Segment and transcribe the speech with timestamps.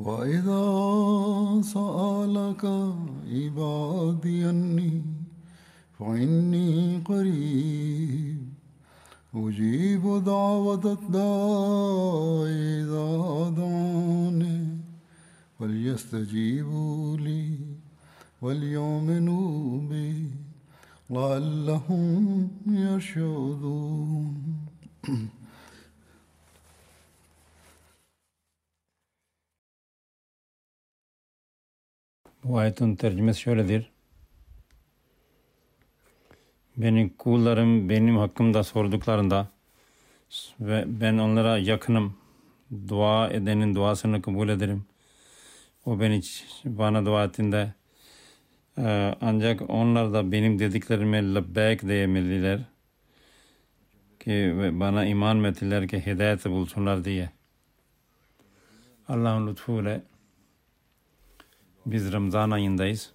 [0.00, 0.64] وإذا
[1.62, 2.64] سألك
[3.32, 5.02] عبادي أني
[5.98, 8.40] فإني قريب
[9.34, 12.44] أجيب دعوة الداع
[12.80, 13.08] إذا
[13.56, 14.60] دعاني
[15.58, 17.58] فليستجيبوا لي
[18.42, 20.30] وليؤمنوا بي
[21.10, 24.34] لعلهم يرشدون.
[32.44, 33.90] Bu ayetin tercümesi şöyledir.
[36.76, 39.48] Beni kullarım benim hakkımda sorduklarında
[40.60, 42.16] ve ben onlara yakınım.
[42.88, 44.84] Dua edenin duasını kabul ederim.
[45.84, 46.20] O beni
[46.64, 47.74] bana dua ettiğinde
[48.78, 52.60] e, ancak onlar da benim dediklerime lebbek diyemediler
[54.20, 57.30] ki bana iman ettiler ki hidayet bulsunlar diye.
[59.08, 60.00] Allah'ın lütfuyla
[61.86, 63.12] biz Ramazan ayındayız.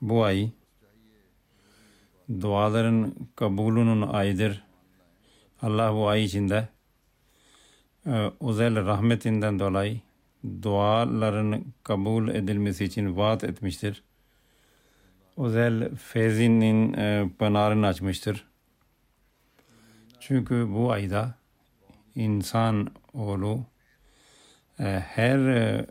[0.00, 0.50] Bu ay
[2.40, 4.64] duaların kabulünün ayıdır.
[5.62, 6.68] Allah bu ay içinde
[8.06, 10.00] e, özel rahmetinden dolayı
[10.62, 14.02] duaların kabul edilmesi için vaat etmiştir.
[15.36, 18.44] Özel fezinin e, pınarını açmıştır.
[20.20, 21.34] Çünkü bu ayda
[22.14, 23.64] insan oğlu
[24.78, 25.84] her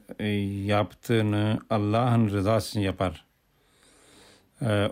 [0.65, 3.25] yaptığını Allah'ın rızası yapar.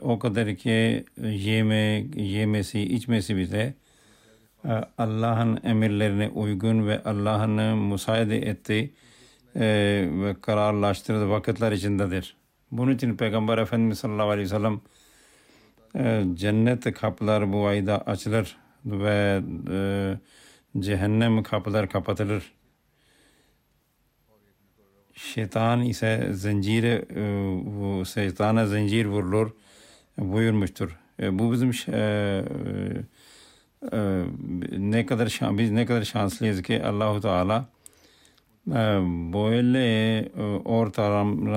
[0.01, 3.73] O kadar ki yeme, yemesi, içmesi bile
[4.97, 8.94] Allah'ın emirlerine uygun ve Allah'ın müsaade ettiği
[9.56, 12.38] ve kararlaştırdığı vakitler içindedir.
[12.72, 14.81] Bunun için Peygamber Efendimiz sallallahu aleyhi ve sellem
[16.35, 19.41] cennet kapılar bu ayda açılır ve
[20.79, 22.51] cehennem kapılar kapatılır.
[25.16, 27.06] Şeytan ise zincire
[28.06, 29.52] şeytana zincir vurulur
[30.18, 31.00] buyurmuştur.
[31.20, 31.72] Bu bizim
[34.78, 37.66] ne kadar biz ne kadar şanslıyız ki Allahu Teala
[39.34, 40.30] böyle
[40.66, 41.48] ortam,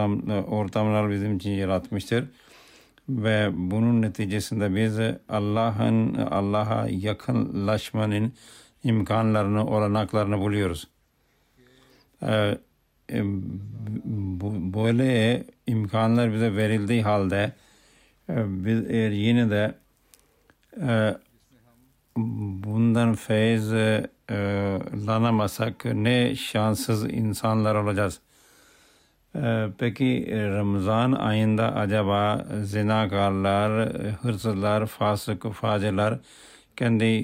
[0.49, 2.25] ortamlar bizim için yaratmıştır
[3.09, 4.99] ve bunun neticesinde biz
[5.29, 8.33] Allah'ın Allah'a yakınlaşmanın
[8.85, 10.89] imkanlarını, olanaklarını buluyoruz.
[14.75, 17.53] Böyle imkanlar bize verildiği halde
[18.29, 19.75] biz eğer yine de
[22.17, 23.73] bundan feyiz
[25.07, 28.21] lanamasak ne şanssız insanlar olacağız.
[29.79, 33.93] Peki Ramazan ayında acaba zinakarlar,
[34.23, 36.19] hırsızlar, fasık, facirler
[36.77, 37.23] kendi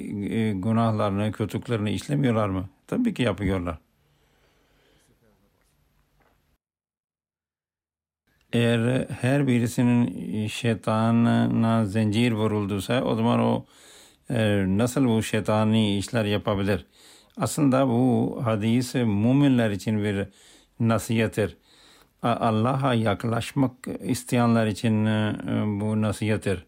[0.61, 2.69] günahlarını, kötülüklerini işlemiyorlar mı?
[2.87, 3.79] Tabii ki yapıyorlar.
[8.55, 13.65] Eğer her birisinin şeytanına zincir vurulduysa o zaman o
[14.79, 16.87] nasıl bu şeytani işler yapabilir?
[17.37, 20.27] Aslında bu hadis müminler için bir
[20.81, 21.57] nasihattir.
[22.23, 23.73] Allah'a yaklaşmak
[24.05, 25.05] isteyenler için
[25.81, 26.67] bu nasihattir.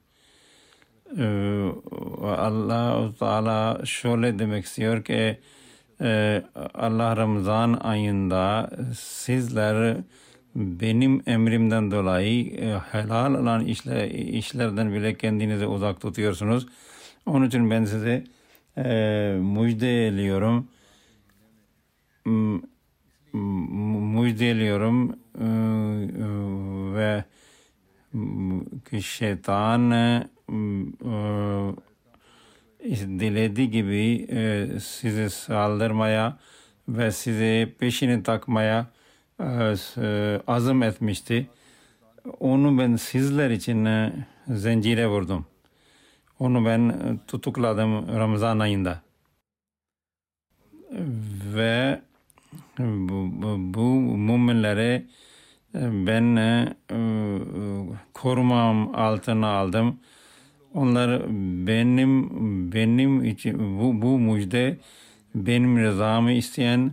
[2.22, 5.38] Allah Teala şöyle demek istiyor ki
[6.74, 9.96] Allah Ramazan ayında sizler
[10.56, 16.66] benim emrimden dolayı e, helal olan işler, işlerden bile kendinizi uzak tutuyorsunuz.
[17.26, 18.24] Onun için ben size
[18.76, 18.82] e,
[19.40, 20.68] müjdeliyorum.
[24.14, 26.26] Müjdeliyorum e, e,
[26.94, 27.24] ve
[28.90, 30.28] ki şeytan e,
[32.80, 36.38] e, dilediği gibi e, sizi saldırmaya
[36.88, 38.86] ve sizi peşini takmaya
[40.46, 41.46] azım etmişti.
[42.40, 44.12] Onu ben sizler için e,
[44.48, 45.46] zincire vurdum.
[46.38, 49.00] Onu ben e, tutukladım Ramazan ayında.
[51.54, 52.00] Ve
[52.78, 55.06] bu, bu, bu müminleri
[55.74, 56.98] e, ben e, e,
[58.14, 59.98] korumam altına aldım.
[60.74, 61.22] Onlar
[61.66, 62.28] benim
[62.72, 64.76] benim için bu, bu müjde
[65.34, 66.92] benim rızamı isteyen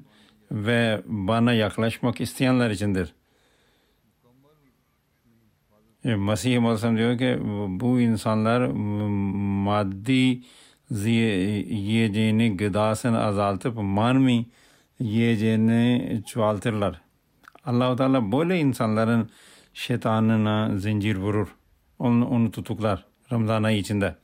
[0.53, 3.13] ve bana yaklaşmak isteyenler içindir.
[6.05, 7.39] E, Mesih Aleyhisselam diyor ki
[7.79, 8.67] bu insanlar
[9.65, 10.41] maddi
[10.89, 14.45] yiyeceğini gıdasını azaltıp manevi
[14.99, 17.01] yiyeceğini çoğaltırlar.
[17.65, 19.29] Allah-u Teala böyle insanların
[19.73, 21.55] şeytanına zincir vurur.
[21.99, 24.15] Onu, onu tutuklar Ramazan ayı içinde.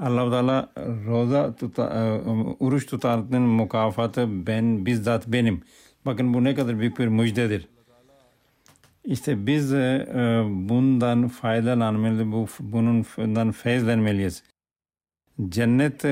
[0.00, 0.72] Allah-u Teala
[1.06, 2.30] roza tuta, e,
[2.60, 5.62] oruç tutanın mukafatı ben bizzat benim.
[6.06, 7.68] Bakın bu ne kadar büyük bir müjdedir.
[9.04, 10.18] İşte biz e, e,
[10.68, 14.42] bundan faydalanmalı, bu, bundan feyizlenmeliyiz.
[15.48, 16.04] Cennet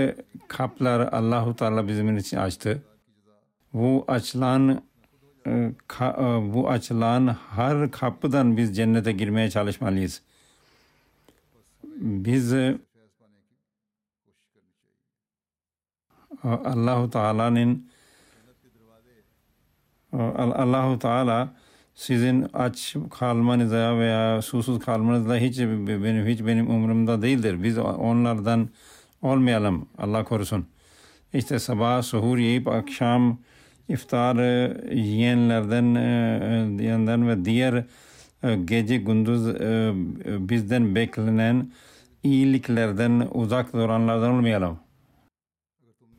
[0.48, 2.82] kapları Allahu Teala bizim için açtı.
[3.72, 4.82] Bu açılan
[6.54, 10.22] bu açılan her kapıdan biz cennete girmeye çalışmalıyız.
[12.00, 12.54] Biz
[16.44, 17.88] Allahu Teala'nın
[20.12, 21.54] Allahu Teala
[21.94, 27.62] sizin aç kalmanıza veya susuz kalmanızla hiç benim hiç benim umurumda değildir.
[27.62, 28.68] Biz onlardan
[29.22, 29.88] olmayalım.
[29.98, 30.66] Allah korusun.
[31.34, 33.38] İşte sabah suhur yiyip akşam
[33.88, 34.36] iftar
[34.92, 37.84] yiyenlerden e, yiyenlerden ve diğer
[38.42, 39.92] e, gece gündüz e,
[40.48, 41.72] bizden beklenen
[42.22, 44.78] iyiliklerden uzak duranlardan olmayalım.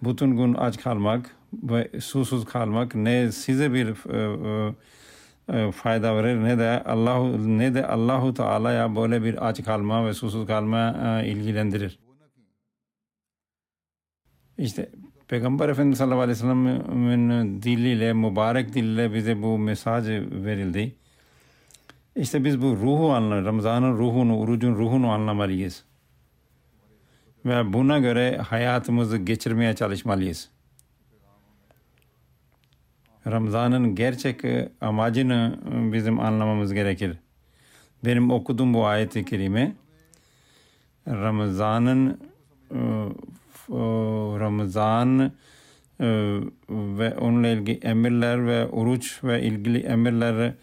[0.03, 4.73] Bütün gün aç kalmak ve susuz kalmak ne size bir e,
[5.53, 10.13] e, fayda verir ne de Allah ne de Allahu Teala'ya böyle bir aç kalma ve
[10.13, 11.99] susuz kalma e, ilgilendirir.
[14.57, 14.89] İşte
[15.27, 20.95] Peygamber Efendimiz sallallahu aleyhi ve sellem'in diliyle, mübarek diliyle bize bu mesaj verildi.
[22.15, 25.85] İşte biz bu ruhu anlar, Ramazan'ın ruhunu, orucun ruhunu anlamalıyız.
[27.45, 30.49] Ve buna göre hayatımızı geçirmeye çalışmalıyız.
[33.27, 34.41] Ramazan'ın gerçek
[34.81, 35.59] amacını
[35.93, 37.17] bizim anlamamız gerekir.
[38.05, 39.75] Benim okuduğum bu ayet-i kerime
[41.07, 42.19] Ramazan'ın
[44.39, 45.31] Ramazan
[46.69, 50.53] ve onunla ilgili emirler ve oruç ve ilgili emirler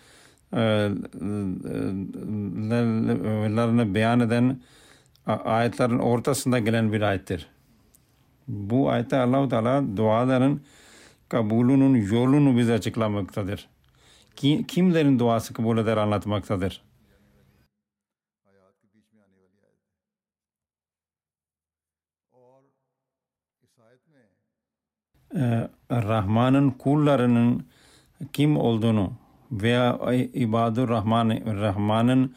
[3.94, 4.61] beyan eden
[5.26, 7.46] ayetlerin ortasında gelen bir ayettir.
[8.49, 10.61] Bu ayette Allah-u Teala duaların
[11.28, 13.69] kabulünün yolunu bize açıklamaktadır.
[14.69, 16.82] Kimlerin duası kabul eder anlatmaktadır.
[25.90, 27.66] Rahman'ın kullarının
[28.33, 29.12] kim olduğunu
[29.52, 29.99] veya
[30.35, 32.35] ibadur Rahman Rahman'ın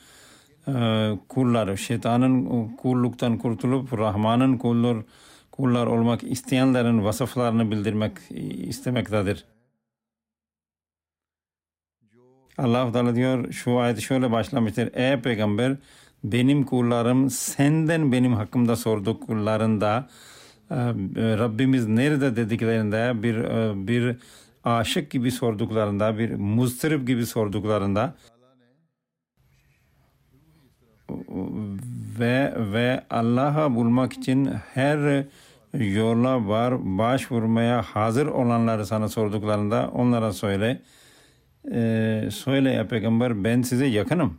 [1.30, 4.98] kulları şeytanın kulluktan kurtulup Rahman'ın kullar
[5.52, 8.14] kullar olmak isteyenlerin vasıflarını bildirmek
[8.68, 9.46] istemektedir.
[12.58, 14.90] Allah Teala diyor şu ayet şöyle başlamıştır.
[14.94, 15.78] Ey peygamber
[16.24, 20.10] benim kullarım senden benim hakkımda sorduklarında
[21.16, 23.38] Rabbimiz nerede dediklerinde bir
[23.88, 24.18] bir
[24.64, 28.16] aşık gibi sorduklarında bir muzdarip gibi sorduklarında
[32.20, 35.25] ve ve Allah'a bulmak için her
[35.74, 40.82] yola var başvurmaya hazır olanları sana sorduklarında onlara söyle
[41.72, 44.38] e, söyle ya peygamber ben size yakınım.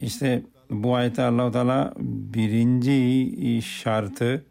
[0.00, 4.44] İşte bu ayette Allah-u Teala birinci şartı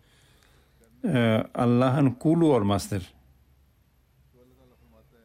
[1.05, 3.13] e, Allah'ın kulu olmasıdır.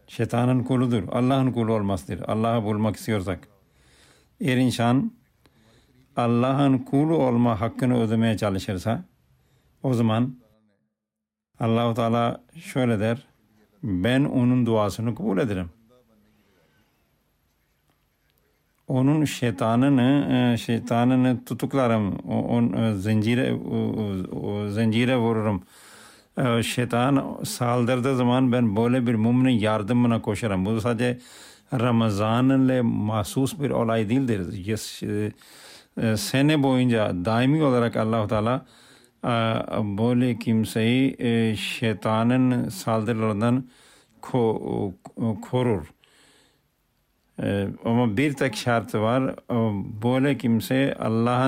[0.07, 1.02] Şeytanın kuludur.
[1.12, 2.28] Allah'ın kulu olmasıdır.
[2.28, 3.49] Allah'ı bulmak istiyorsak.
[4.40, 5.12] Eğer insan
[6.16, 9.04] Allah'ın kulu olma hakkını ödemeye çalışırsa
[9.83, 10.35] o zaman
[11.61, 13.26] Allahu Teala şöyle der.
[13.83, 15.71] Ben onun duasını kabul ederim.
[18.88, 22.18] Onun şeytanını e, şeytanını tutuklarım.
[22.28, 25.62] O, on, e, zincire o, e, o, zincire vururum.
[26.62, 30.64] Şeytan saldırdığı zaman ben böyle bir müminin yardımına koşarım.
[30.64, 31.18] Bu sadece
[31.72, 35.04] رمضان لے محسوس پر اولادیل در یس
[36.20, 38.56] سین بوئنجا دائمی ادارک اللہ تعالیٰ
[39.98, 43.60] بولے کم سی شیطان سال در لڑند
[44.22, 45.80] کھورور۔
[47.38, 49.22] اما بیر تک شارت وار
[50.02, 51.46] بولے کم سے اللہ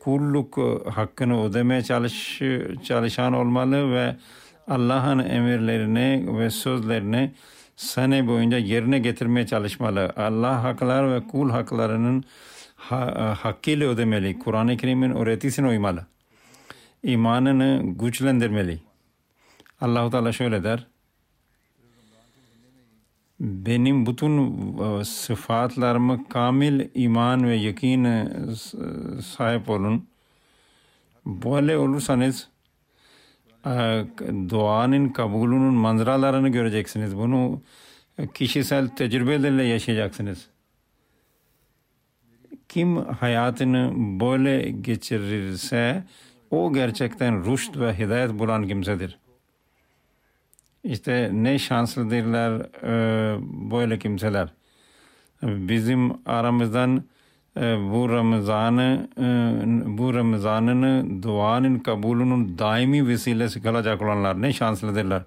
[0.00, 0.58] کو لک
[0.98, 2.42] حق ندے میں چالش،
[2.82, 3.96] چالشان علماء و
[4.74, 7.26] اللہ امیر لیرنے و سوز لیرنے
[7.76, 10.12] sene boyunca yerine getirmeye çalışmalı.
[10.16, 12.24] Allah haklar ve kul haklarının
[12.76, 14.38] ha, hakkıyla ödemeli.
[14.38, 16.06] Kur'an-ı Kerim'in öğretisine uymalı.
[17.02, 18.80] İmanını güçlendirmeli.
[19.80, 20.86] Allah-u Teala şöyle der
[23.40, 24.38] benim bütün
[24.78, 28.28] e, sıfatlarımı kamil iman ve yakin e,
[29.22, 30.06] sahip olun.
[31.26, 32.55] Böyle olursanız e,
[34.48, 37.16] duanın kabulünün manzaralarını göreceksiniz.
[37.16, 37.62] Bunu
[38.34, 40.46] kişisel tecrübelerle yaşayacaksınız.
[42.68, 46.04] Kim hayatını böyle geçirirse
[46.50, 49.18] o gerçekten rüşt ve hidayet bulan kimsedir.
[50.84, 53.38] İşte ne şanslıdırlar e,
[53.70, 54.48] böyle kimseler.
[55.42, 57.04] Bizim aramızdan
[57.92, 59.08] bu Ramazan'ı
[59.98, 65.22] bu Ramazan'ını duanın kabulünün daimi vesilesi kalacak olanlar ne şanslıdırlar.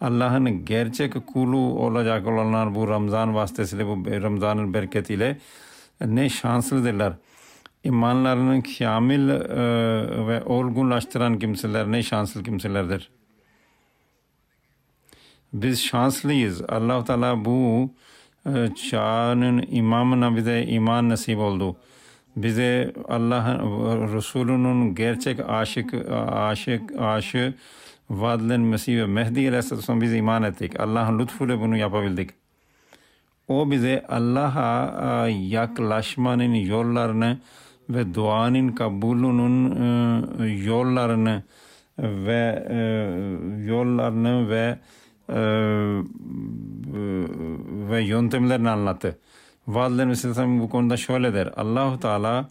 [0.00, 5.38] Allah'ın gerçek kulu olacak olanlar bu Ramazan vasıtasıyla bu Ramazan'ın bereketiyle
[6.06, 7.12] ne şanslıdırlar.
[7.84, 9.28] İmanlarını kamil
[10.28, 13.10] ve olgunlaştıran kimseler ne şanslı kimselerdir.
[15.52, 16.62] Biz şanslıyız.
[16.68, 17.90] Allah Teala bu
[18.74, 21.76] çağının imamına bize iman nasip oldu.
[22.36, 23.58] Bize Allah
[24.14, 25.94] Resulünün gerçek aşık
[26.30, 27.54] aşık aşı
[28.10, 30.80] vadlen Mesih ve Mehdi Aleyhisselam biz iman ettik.
[30.80, 32.30] Allah'ın lütfuyla bunu yapabildik.
[33.48, 37.38] O bize Allah'a yaklaşmanın yollarını
[37.90, 39.70] ve duanın kabulünün
[40.40, 41.42] e, yollarını
[41.98, 42.78] ve e,
[43.66, 44.78] yollarını ve
[47.90, 49.18] ve yöntemlerini anlattı.
[49.66, 51.52] Vaazların Aleyhisselam bu konuda şöyle der.
[51.56, 52.48] Allahu Teala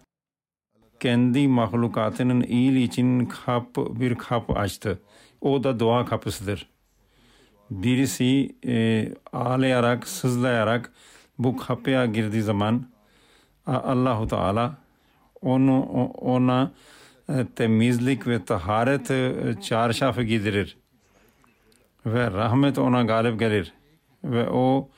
[1.00, 5.02] kendi mahlukatının iyiliği için kap, bir kapı açtı.
[5.42, 6.70] O da dua kapısıdır.
[7.72, 10.92] Birisi e, ağlayarak, sızlayarak
[11.40, 12.86] bu kapıya girdiği zaman
[13.66, 14.78] Allahu Teala
[15.42, 16.72] onu ona
[17.30, 20.78] e, temizlik ve taharet e, çarşafı giydirir
[22.14, 23.74] ve rahmet ona galip gelir
[24.24, 24.90] ve o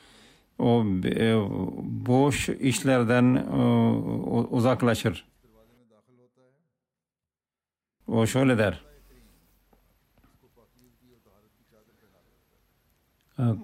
[0.58, 1.36] o e,
[2.06, 3.62] boş işlerden e,
[4.50, 5.24] uzaklaşır.
[8.08, 8.84] O şöyle der.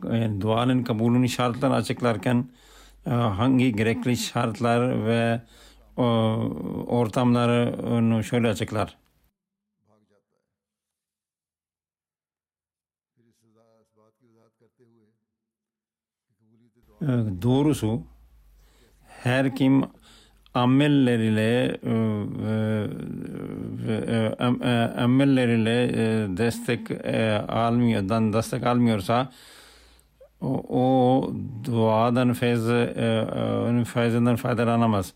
[0.04, 2.48] Yani duanın kabulünü şartlar açıklarken
[3.06, 5.40] e, hangi gerekli şartlar ve
[6.86, 8.96] ortamları şöyle açıklar.
[17.42, 18.02] Doğrusu
[19.06, 19.84] her kim
[20.54, 21.76] amelleriyle
[24.98, 25.88] amelleriyle
[26.36, 26.90] destek
[27.50, 29.32] almıyordan destek almıyorsa
[30.40, 31.32] o, o
[31.64, 32.66] duadan feyz
[33.88, 35.12] feyzinden faydalanamaz.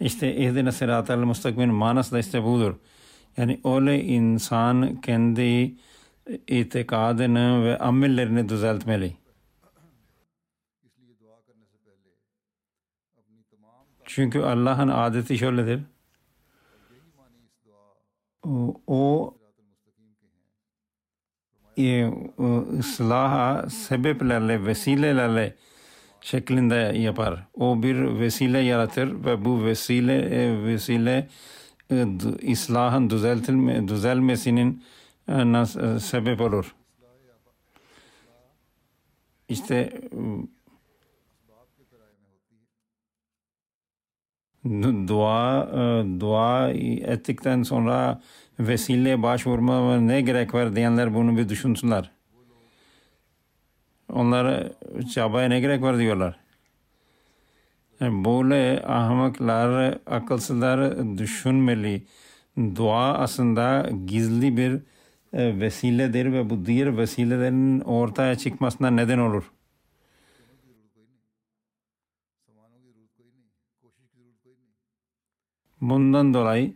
[0.00, 2.74] İşte ihdine sıratel mustakbin manas da işte budur.
[3.36, 5.74] Yani öyle insan kendi
[6.48, 9.21] itikadını ve amellerini düzeltmeli.
[14.04, 15.80] Çünkü Allah'ın adeti şöyledir.
[18.46, 19.34] O, o
[21.78, 22.10] e,
[22.78, 25.56] ıslaha sebeplerle, vesilelerle
[26.20, 27.46] şeklinde yapar.
[27.54, 31.28] O bir vesile yaratır ve bu vesile e, vesile
[31.90, 32.06] e,
[32.40, 34.84] islahın düzeltilme, düzelmesinin
[35.28, 36.74] e, sebep olur.
[39.48, 40.00] İşte
[45.08, 45.66] dua
[46.20, 48.20] dua ettikten sonra
[48.60, 52.10] vesile başvurma ne gerek var diyenler bunu bir düşünsünler.
[54.12, 54.72] Onlar
[55.14, 56.38] çabaya ne gerek var diyorlar.
[58.00, 62.02] Yani böyle ahmaklar, akılsızlar düşünmeli.
[62.76, 64.72] Dua aslında gizli bir
[65.32, 69.50] e, vesiledir ve bu diğer vesilelerin ortaya çıkmasına neden olur.
[75.82, 76.74] Bundan dolayı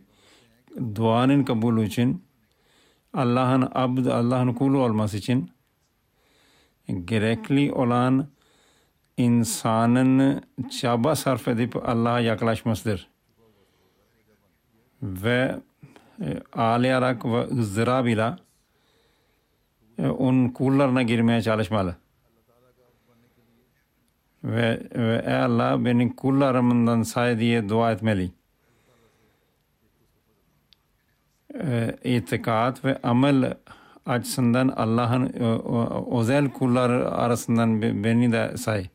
[0.95, 2.23] duanın kabulü için
[3.13, 5.51] Allah'ın abd, Allah'ın kulu olması için
[7.05, 8.27] gerekli olan
[9.17, 13.09] insanın çaba sarf edip Allah'a yaklaşmasıdır.
[15.01, 15.59] Ve
[16.21, 18.35] e, ağlayarak ve ızdırab ile
[19.97, 21.95] e, onun kullarına girmeye çalışmalı.
[24.43, 28.31] Ve, ve ey Allah benim kullarımdan say diye dua etmeli.
[31.46, 31.46] E,
[32.03, 33.53] itikat ve amel
[34.05, 38.89] açısından Allah'ın e, özel kullar arasından be- beni de say.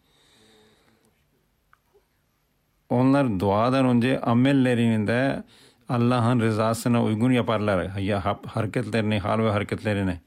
[2.88, 5.42] Onlar duadan önce amellerini de
[5.88, 7.97] Allah'ın rızasına uygun yaparlar.
[7.99, 10.21] Ya hareketlerini, hal ve hareketlerini.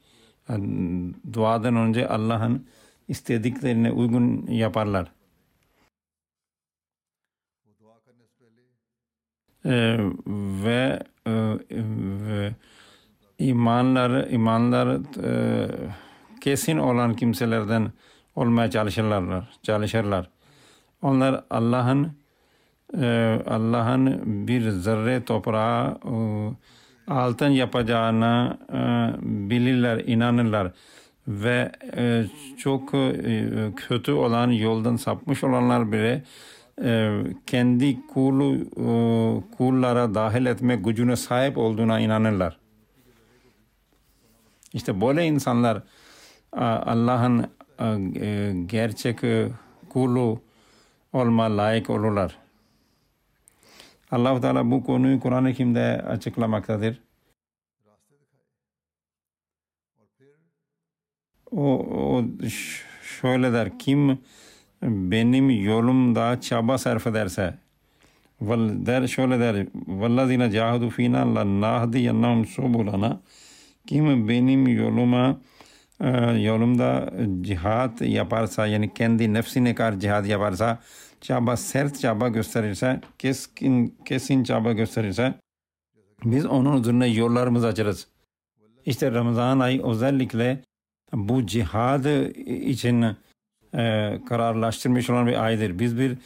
[1.32, 2.66] Duadan önce Allah'ın
[3.08, 5.12] istediklerine uygun yaparlar.
[9.64, 9.98] Ee,
[10.64, 12.54] ve, e, ve
[13.38, 15.68] imanlar imanlar e,
[16.40, 17.92] kesin olan kimselerden
[18.36, 20.30] olmaya çalışırlar çalışırlar.
[21.02, 22.12] Onlar Allah'ın
[23.00, 26.14] e, Allah'ın bir zerre toprağı e,
[27.12, 28.80] altın yapacağına e,
[29.50, 30.72] bilirler, inanırlar
[31.28, 32.24] ve e,
[32.58, 36.22] çok e, kötü olan yoldan sapmış olanlar bile e,
[37.46, 38.86] kendi kulu e,
[39.56, 42.58] kullara dahil etme gücüne sahip olduğuna inanırlar.
[44.72, 45.82] İşte böyle insanlar
[46.52, 47.46] Allah'ın
[47.80, 49.48] e, gerçek e,
[49.88, 50.40] kulu
[51.12, 52.38] olma layık olurlar.
[54.10, 57.00] Allah Teala bu konuyu Kur'an-ı Kerim'de açıklamaktadır.
[61.50, 62.24] O, o
[63.02, 64.18] şöyle der kim
[64.82, 67.54] benim yolumda çaba sarf ederse
[68.86, 73.20] der şöyle der vallazine cahadu fina la nahdiyannahum subulana
[73.86, 75.40] kim benim yoluma
[76.00, 76.08] e,
[76.40, 80.78] yolumda cihat yaparsa yani kendi nefsine karşı cihat yaparsa
[81.20, 85.34] çaba sert çaba gösterirse keskin kesin çaba gösterirse
[86.24, 88.08] biz onun üzerine yollarımızı açarız.
[88.86, 90.62] İşte Ramazan ayı özellikle
[91.12, 92.04] bu cihad
[92.46, 93.04] için
[94.28, 95.78] kararlaştırmış olan bir aydır.
[95.78, 96.18] Biz bir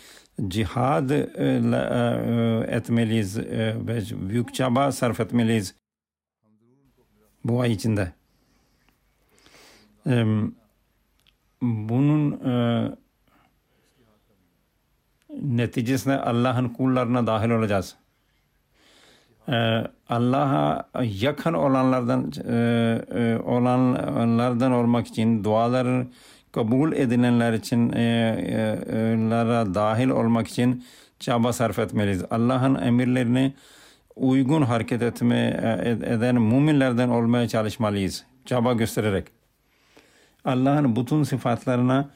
[0.48, 5.74] cihad e, e, etmeliyiz e, ve büyük çaba sarf etmeliyiz
[7.44, 8.12] bu ay içinde.
[10.06, 10.24] E,
[11.62, 12.84] bunun e,
[15.42, 17.96] neticesinde Allah'ın kullarına dahil olacağız.
[20.08, 22.54] Allah'a yakın olanlardan e,
[23.14, 26.06] e, olanlardan olmak için duaları
[26.52, 30.84] kabul edilenler için e, e, e, lara dahil olmak için
[31.20, 32.24] çaba sarf etmeliyiz.
[32.30, 33.52] Allah'ın emirlerini
[34.16, 38.24] uygun hareket etme e, eden müminlerden olmaya çalışmalıyız.
[38.44, 39.26] Çaba göstererek.
[40.44, 42.10] Allah'ın bütün sıfatlarına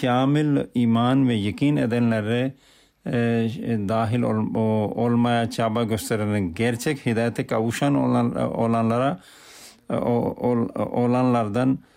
[0.00, 2.52] kamil iman ve yakin edenlere
[3.06, 3.12] e,
[3.88, 9.20] dahil ol, o- olmaya çaba gösteren gerçek hidayete kavuşan olan, olanlara
[9.90, 11.91] e, o- ol- olanlardan e,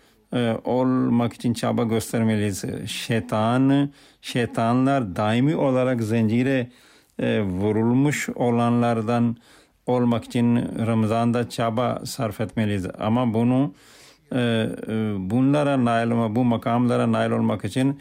[0.64, 2.64] olmak için çaba göstermeliyiz.
[2.88, 3.90] Şeytan,
[4.22, 6.70] şeytanlar daimi olarak zincire
[7.20, 9.38] e, vurulmuş olanlardan
[9.86, 12.88] olmak için Ramazan'da çaba sarf etmeliyiz.
[13.00, 13.74] Ama bunu
[14.32, 18.00] e, e, bunlara nail olma, bu makamlara nail olmak için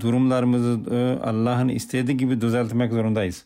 [0.00, 0.80] durumlarımızı
[1.24, 3.44] Allah'ın istediği gibi düzeltmek zorundayız.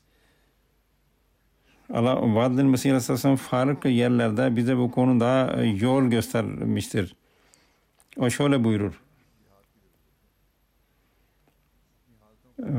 [1.95, 7.15] Allah Vaadil Mesih Aleyhisselam farklı yerlerde bize bu konuda yol göstermiştir.
[8.19, 9.03] O şöyle buyurur.
[12.59, 12.73] E,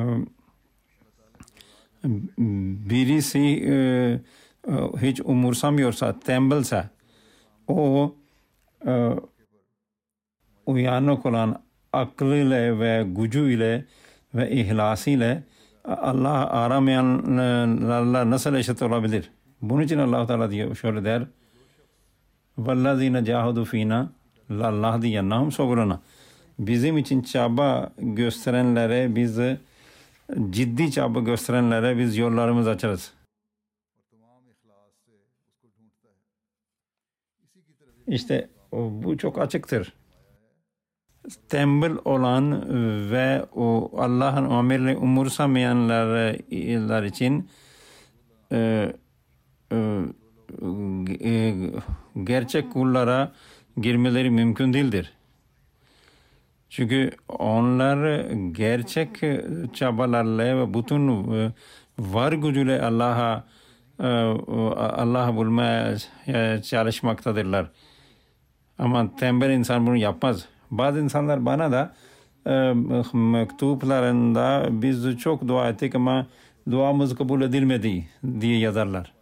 [2.90, 4.72] Birisi e, e,
[5.02, 6.90] hiç umursamıyorsa, tembelse
[7.68, 8.16] o
[8.88, 9.10] e,
[10.66, 13.86] uyanık olan aklıyla ve gücüyle
[14.34, 15.44] ve ihlasıyla
[15.86, 19.32] Allah aramayanlarla nasıl eşit olabilir?
[19.62, 21.28] Bunun için Allah Teala diyor şöyle der.
[22.58, 24.12] Vallazine cahadu fina
[24.52, 26.02] lallah diyennahum sobulana.
[26.60, 29.40] Bizim için çaba gösterenlere biz
[30.50, 33.14] ciddi çaba gösterenlere biz yollarımız açarız.
[38.08, 39.94] İşte bu çok açıktır.
[41.50, 42.66] Tembel olan
[43.12, 47.50] ve o Allah'ın emirlerini umursamayanlar için
[48.52, 48.94] e,
[49.72, 50.02] e,
[51.24, 51.56] e,
[52.24, 53.32] gerçek kullara
[53.82, 55.14] girmeleri mümkün değildir.
[56.70, 59.10] Çünkü onlar gerçek
[59.74, 61.52] çabalarla ve bütün e,
[62.00, 63.44] var gücüyle Allah'a
[64.00, 64.08] e,
[64.78, 65.96] Allah'ı bulmaya
[66.28, 67.68] e, çalışmaktadırlar.
[68.80, 70.46] Ama tembel insan bunu yapmaz.
[70.72, 71.96] Bazı insanlar bana da
[72.46, 72.74] e,
[73.14, 76.28] mektuplarında biz çok dua ettik ama
[76.72, 78.08] duamız kabul edilmedi
[78.42, 79.19] diye yazarlar.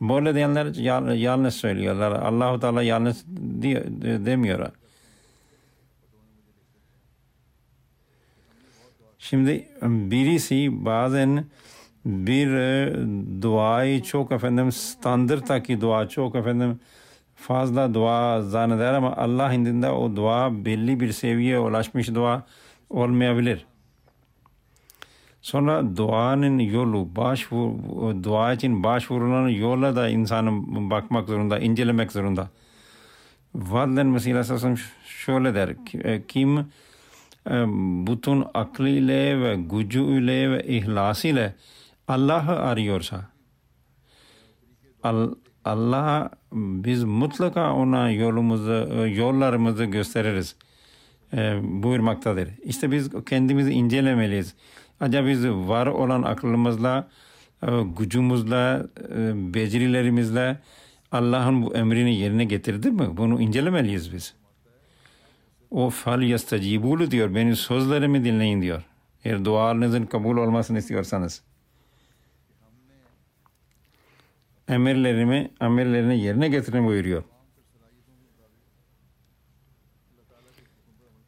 [0.00, 0.74] Böyle diyenler
[1.14, 2.12] yanlış söylüyorlar.
[2.12, 3.16] Allahu Teala yanlış
[3.62, 4.70] diye, de- demiyor.
[9.18, 11.44] Şimdi birisi bazen
[12.04, 12.94] bir e,
[13.42, 16.80] duayı çok efendim standarttaki dua çok efendim
[17.34, 22.46] fazla dua zanneder ama Allah indinde o dua belli bir seviyeye ulaşmış dua
[22.90, 23.66] olmayabilir.
[25.42, 27.70] Sonra duanın yolu, başvur,
[28.24, 32.48] dua için başvurulan yola da insanın bakmak zorunda, incelemek zorunda.
[33.54, 35.74] Vadlen Mesih Aleyhisselam şöyle der,
[36.04, 36.64] e, kim e,
[38.06, 41.54] bütün aklıyla ve gücüyle ve ihlasıyla
[42.08, 43.28] Allah'ı arıyorsa,
[45.02, 50.56] Al- Allah biz mutlaka ona yolumuzu, e, yollarımızı gösteririz
[51.62, 52.48] buyurmaktadır.
[52.64, 54.54] İşte biz kendimizi incelemeliyiz.
[55.00, 57.08] Acaba biz var olan aklımızla,
[57.62, 57.66] e,
[57.98, 58.82] gücümüzle,
[59.16, 60.58] e, becerilerimizle
[61.12, 63.16] Allah'ın bu emrini yerine getirdi mi?
[63.16, 64.34] Bunu incelemeliyiz biz.
[65.70, 67.34] O fal yastacibulu diyor.
[67.34, 68.82] Benim sözlerimi dinleyin diyor.
[69.24, 71.42] Eğer dualarınızın kabul olmasını istiyorsanız.
[74.68, 77.24] Emirlerimi, emirlerini yerine getirin buyuruyor.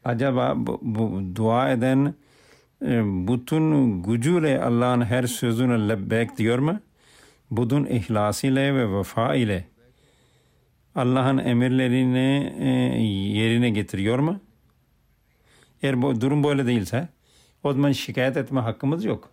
[0.04, 2.14] Acaba bu, bu dua eden
[3.28, 6.80] bütün gücüyle Allah'ın her sözüne lebbek diyor mu?
[7.50, 9.64] Bütün ihlasıyla ve vefa ile
[10.94, 12.68] Allah'ın emirlerini e,
[13.38, 14.40] yerine getiriyor mu?
[15.82, 17.08] Eğer bu durum böyle değilse
[17.64, 19.30] o zaman şikayet etme hakkımız yok.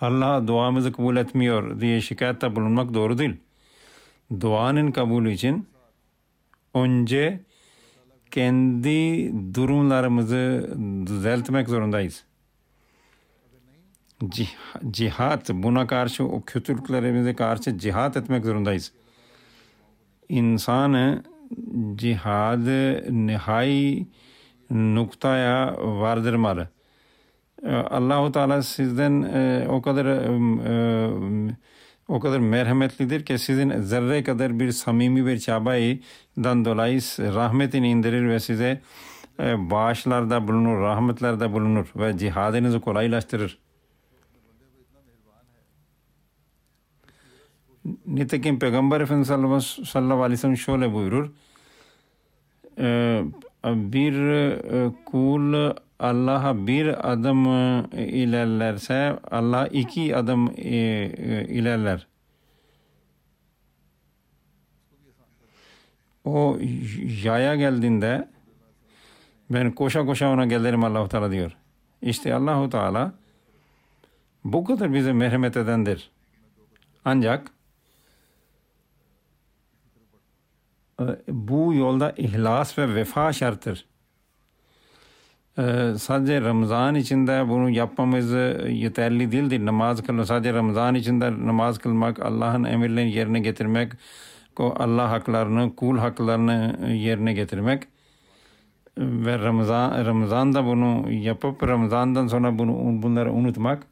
[0.00, 3.36] Allah duamızı kabul etmiyor diye şikayette bulunmak doğru değil.
[4.40, 5.68] Duanın kabulü için
[6.74, 7.40] önce
[8.30, 12.24] kendi durumlarımızı düzeltmek zorundayız.
[14.20, 18.92] Cih- Cihat buna karşı o kötülüklerimize karşı cihat etmek zorundayız.
[20.28, 21.22] İnsanı
[21.96, 24.06] cihadı nihai
[24.70, 26.68] noktaya vardırmalı.
[27.62, 30.16] Ee, Allahu Teala sizden e, o kadar e,
[30.68, 31.56] e,
[32.08, 38.40] o kadar merhametlidir ki sizin zerre kadar bir samimi bir çabaydan dolayı rahmetini indirir ve
[38.40, 38.80] size
[39.40, 43.58] e, bağışlarda bulunur, rahmetlerde bulunur ve cihadınızı kolaylaştırır.
[48.06, 51.30] Nitekim Peygamber Efendimiz sallallahu aleyhi ve sellem şöyle buyurur.
[52.78, 53.22] E,
[53.64, 62.06] bir e, kul Allah'a bir adım e, ilerlerse Allah iki adım e, e, ilerler.
[66.24, 66.58] O
[67.22, 68.28] yaya geldiğinde
[69.50, 71.56] ben koşa koşa ona gelirim Allah-u Teala diyor.
[72.02, 73.12] İşte Allahu Teala
[74.44, 76.10] bu kadar bize merhamet edendir.
[77.04, 77.50] Ancak
[81.28, 83.86] bu yolda ihlas ve vefa şarttır.
[85.58, 88.32] Ee, sadece Ramazan içinde bunu yapmamız
[88.68, 89.66] yeterli değildir.
[89.66, 93.92] Namaz kılmak sadece Ramazan içinde namaz kılmak, Allah'ın emirlerini yerine getirmek,
[94.58, 97.82] Allah haklarını, kul haklarını yerine getirmek.
[98.98, 103.82] Ve Ramazan Ramazan'da bunu yapıp Ramazan'dan sonra bunu bunları unutmak.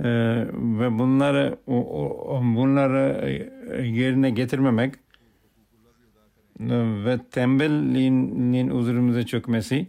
[0.00, 0.06] Ee,
[0.54, 1.58] ve bunları
[2.56, 3.28] bunları
[3.82, 4.94] yerine getirmemek
[7.04, 9.86] ve tembelliğinin üzerimize çökmesi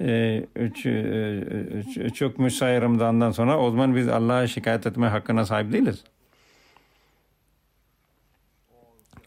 [0.00, 6.04] e, e, çökmüş sayı Ramazan'dan sonra o zaman biz Allah'a şikayet etme hakkına sahip değiliz.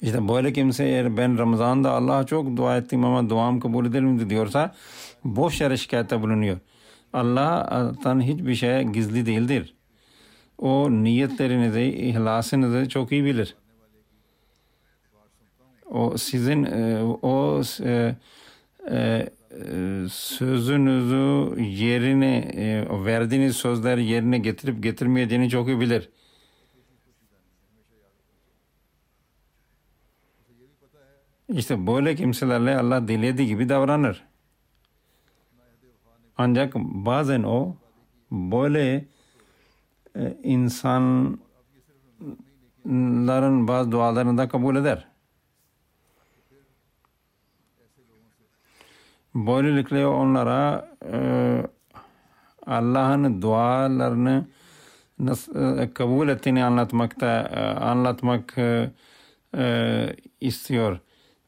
[0.02, 4.76] İşte böyle kimse eğer ben Ramazan'da Allah'a çok dua ettim ama duam kabul edilmedi diyorsa
[5.24, 6.58] boş yere şikayette bulunuyor.
[7.14, 9.74] Allah'tan hiçbir şey gizli değildir.
[10.58, 13.56] O niyetlerinizi, ihlasınızı çok iyi bilir
[15.92, 18.16] o sizin e, o e,
[18.92, 19.28] e,
[20.10, 22.48] sözünüzü yerine
[23.06, 26.10] verdiğiniz sözler yerine getirip getirmeyeceğini çok iyi bilir.
[31.50, 34.24] İşte böyle kimselerle Allah dilediği gibi davranır.
[36.38, 37.76] Ancak bazen o
[38.32, 39.06] böyle
[40.44, 41.38] insan
[42.84, 45.08] kulların bazı dualarını da kabul eder.
[49.46, 51.20] Böylelikle onlara e,
[52.66, 54.46] Allah'ın dualarını
[55.20, 58.90] nasıl e, kabul ettiğini anlatmakta e, anlatmak e,
[59.58, 61.00] e, istiyor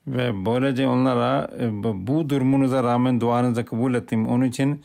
[0.08, 4.28] ve böylece onlara e, bu- durumunuza rağmen duanızı kabul ettim.
[4.28, 4.84] Onun için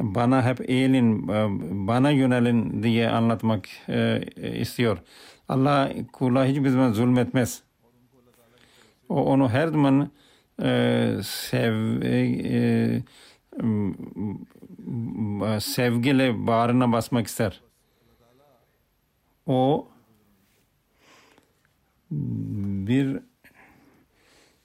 [0.00, 1.46] bana hep eğilin, e,
[1.88, 4.22] bana yönelin diye anlatmak e,
[4.60, 4.98] istiyor.
[5.48, 7.62] Allah kula hiçbir zaman zulmetmez.
[9.08, 10.10] O onu her zaman
[10.62, 13.02] e, sev, e,
[15.60, 17.60] sevgiyle bağrına basmak ister.
[19.46, 19.88] O
[22.10, 23.18] bir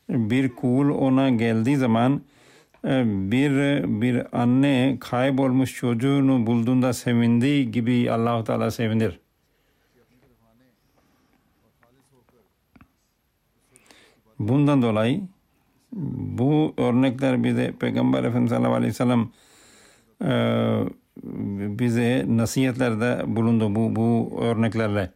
[0.09, 2.21] bir kul ona geldiği zaman
[2.85, 3.51] e, bir
[4.01, 9.19] bir anne kaybolmuş çocuğunu bulduğunda sevindiği gibi Allah Teala sevinir.
[14.39, 15.21] Bundan dolayı
[15.91, 19.29] bu örnekler bize Peygamber Efendimiz sallallahu aleyhi ve sellem
[20.23, 20.29] e,
[21.79, 25.11] bize nasihatlerde bulundu bu bu örneklerle.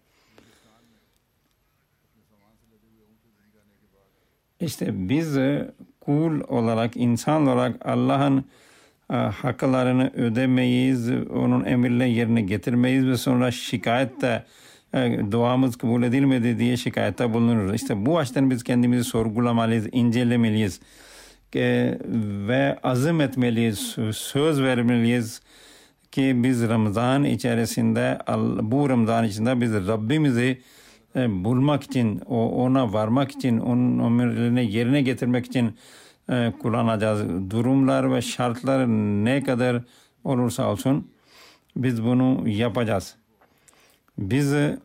[4.59, 5.37] İşte biz
[6.01, 8.45] kul olarak, insan olarak Allah'ın
[9.11, 14.45] e, haklarını ödemeyiz, onun emirle yerine getirmeyiz ve sonra şikayette
[15.31, 17.75] duamız kabul edilmedi diye şikayette bulunuruz.
[17.75, 20.79] İşte bu açıdan biz kendimizi sorgulamalıyız, incelemeliyiz
[21.55, 21.97] E,
[22.47, 25.41] ve azim etmeliyiz, söz vermeliyiz
[26.11, 28.19] ki biz Ramazan içerisinde
[28.61, 30.61] bu Ramazan içinde biz Rabbimizi
[31.15, 35.75] e, bulmak için, ona varmak için, onun emirlerini yerine getirmek için
[36.29, 37.51] e, kullanacağız.
[37.51, 38.87] Durumlar ve şartlar
[39.25, 39.81] ne kadar
[40.23, 41.07] olursa olsun
[41.75, 43.15] biz bunu yapacağız.
[44.17, 44.77] Biz e,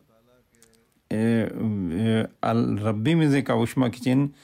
[1.11, 4.35] e, Al- Rabbimize kavuşmak için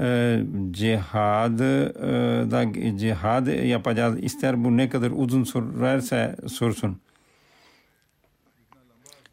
[0.00, 4.18] e, cihad e, da cihad yapacağız.
[4.22, 6.96] İster bu ne kadar uzun sürerse sürsün.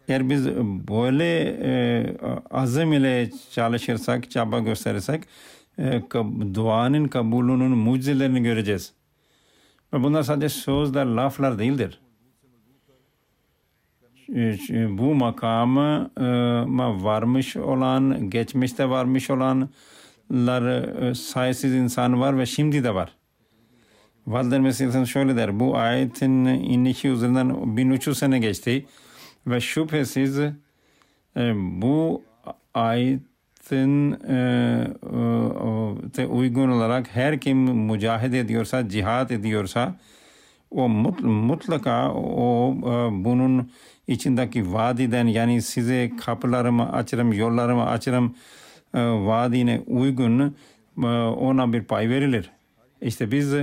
[0.08, 0.48] Eğer biz
[0.88, 2.06] böyle e,
[2.52, 5.24] azim ile çalışırsak, çaba gösterirsek
[5.80, 6.02] e,
[6.54, 8.94] duanın kabulünün mucizelerini göreceğiz.
[9.94, 12.02] Ve bunlar sadece sözler, laflar değildir.
[14.36, 16.24] E, Bu makama e,
[17.04, 20.66] varmış olan, geçmişte varmış olanlar
[21.10, 23.16] e, sayısız insan var ve şimdi de var.
[24.28, 25.60] Validem Meselesi'nin şöyle der.
[25.60, 28.86] Bu ayetin inişi üzerinden 1300 sene geçti.
[29.48, 30.40] Ve şüphesiz
[31.56, 32.24] bu
[32.74, 34.16] ayetin
[36.30, 39.96] uygun olarak her kim mücahede ediyorsa, cihad ediyorsa
[40.72, 43.72] o mut, mutlaka o e, bunun
[44.08, 48.36] içindeki vadiden yani size kapılarımı açarım, yollarımı açarım
[48.94, 50.56] e, vaadine uygun
[50.98, 52.52] e, ona bir pay verilir.
[53.02, 53.54] İşte biz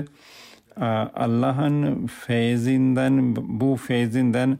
[1.15, 4.59] Allah'ın feyzinden, bu feyzinden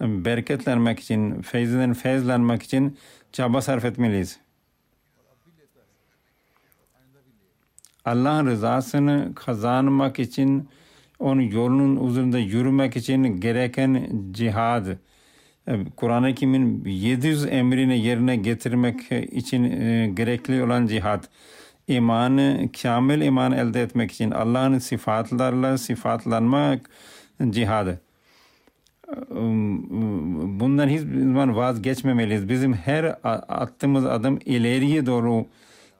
[0.00, 2.96] bereketlenmek için, feyzinden feyzlenmek için
[3.32, 4.38] çaba sarf etmeliyiz.
[8.04, 10.68] Allah'ın rızasını kazanmak için,
[11.24, 14.86] onun yolunun üzerinde yürümek için gereken cihad,
[15.96, 21.24] Kur'an-ı Kerim'in 700 emrini yerine getirmek için e, gerekli olan cihad,
[21.88, 26.90] imanı, kamil iman elde etmek için Allah'ın sıfatlarla sıfatlanmak
[27.50, 28.00] cihadı.
[30.60, 32.48] Bundan hiçbir zaman vazgeçmemeliyiz.
[32.48, 35.46] Bizim her attığımız adım ileriye doğru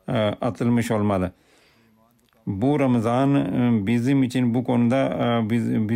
[0.09, 1.33] e, atılmış olmalı.
[2.47, 5.09] Bu Ramazan e, bizim için bu konuda
[5.45, 5.89] e, bizim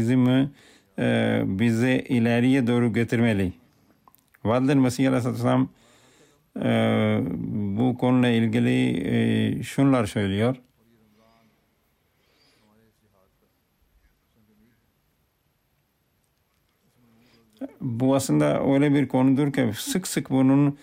[1.58, 3.52] bizi ileriye doğru götürmeli.
[4.44, 5.68] Validem Mesih Aleyhisselam
[7.78, 10.56] bu konuyla ilgili şunlar söylüyor.
[17.80, 20.78] Bu aslında öyle bir konudur ki sık sık bunun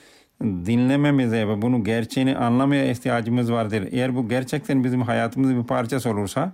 [0.65, 3.87] dinlememize ve bunu gerçeğini anlamaya ihtiyacımız vardır.
[3.91, 6.53] Eğer bu gerçekten bizim hayatımızın bir parçası olursa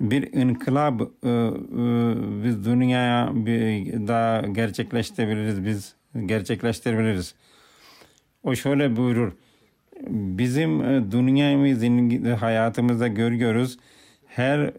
[0.00, 1.32] bir inkılap e, e,
[2.44, 5.94] biz dünyaya bir daha gerçekleştirebiliriz, biz
[6.26, 7.34] gerçekleştirebiliriz.
[8.42, 9.32] O şöyle buyurur.
[10.08, 10.80] Bizim
[11.12, 13.78] dünyamızın hayatımızda görüyoruz.
[14.26, 14.70] Her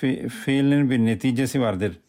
[0.00, 2.00] fi, fiilin bir neticesi vardır.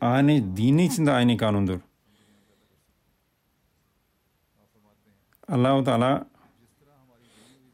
[0.00, 1.78] Aynı dini için de aynı kanundur.
[5.48, 6.26] Allah-u Teala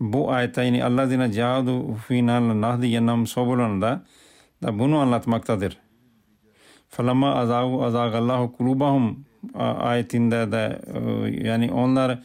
[0.01, 4.03] bu ayette yani Allah zina cihadu final nahdiyennam sobulanda
[4.63, 5.79] da bunu anlatmaktadır.
[6.89, 9.25] Falamma azagu azagallahu kulubahum
[9.79, 11.01] ayetinde de e,
[11.49, 12.23] yani onlar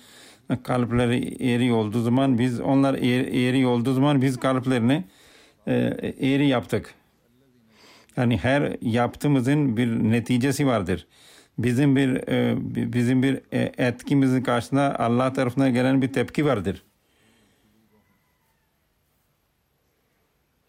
[0.64, 5.04] kalpleri eğri olduğu zaman biz onlar eğri, eğri olduğu zaman biz kalplerini
[5.68, 6.94] eğri yaptık.
[8.18, 11.08] Yani her yaptığımızın bir neticesi vardır.
[11.58, 12.56] Bizim bir e,
[12.94, 16.84] bizim bir e, etkimizin karşısında Allah tarafından gelen bir tepki vardır.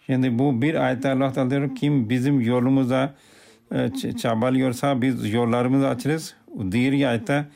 [0.07, 3.15] Şimdi bu bir ayette Allah Teala diyor kim bizim yolumuza
[3.73, 6.37] e, çabalıyorsa biz yollarımızı açarız.
[6.71, 7.47] Diğer ayette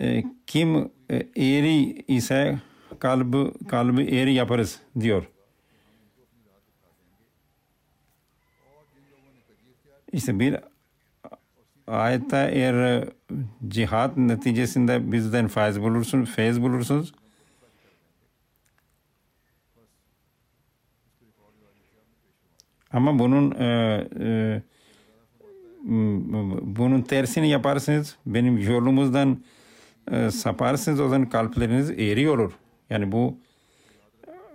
[0.00, 0.76] e, kim
[1.10, 2.58] e, eğri ise
[2.98, 5.28] kalbi kalbi eğri yaparız diyor.
[10.12, 10.56] İşte bir
[11.88, 13.08] ayette eğer e,
[13.68, 17.12] cihat neticesinde bizden faiz bulursun, feyz bulursunuz.
[22.92, 23.64] Ama bunun e,
[24.20, 24.62] e,
[26.62, 28.16] bunun tersini yaparsınız.
[28.26, 29.42] Benim yolumuzdan
[30.10, 32.52] e, saparsınız o zaman kalpleriniz eğri olur.
[32.90, 33.38] Yani bu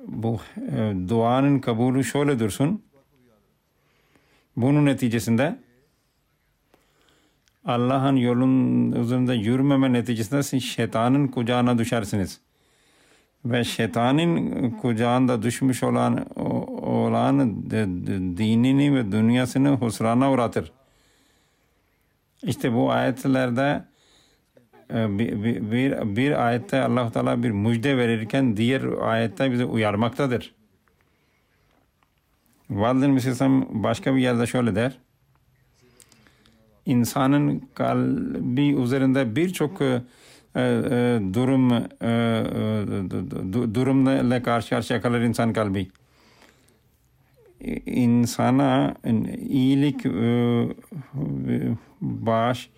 [0.08, 2.84] bu e, duanın kabulü şöyle dursun.
[4.56, 5.60] Bunun neticesinde
[7.66, 12.40] Allah'ın yolun üzerinde yürümeme neticesinde siz şeytanın kucağına düşersiniz.
[13.46, 16.26] Ve şeytanın kucağında düşmüş olan
[16.84, 17.72] olan
[18.38, 20.72] dinini ve dünyasını husrana uğratır.
[22.44, 23.84] İşte bu ayetlerde
[24.94, 30.54] e, bir, bir, bir, ayette allah Teala bir müjde verirken diğer ayette bizi uyarmaktadır.
[32.70, 34.98] Validin Mesih'im başka bir yerde şöyle der.
[36.86, 40.02] İnsanın kalbi üzerinde birçok e,
[40.56, 40.62] e,
[41.34, 42.10] durum e, e,
[43.54, 45.88] du- durumla karşı karşıya kalır insan kalbi.
[47.86, 48.96] İnsana
[49.50, 50.06] iyilik
[52.02, 52.70] baş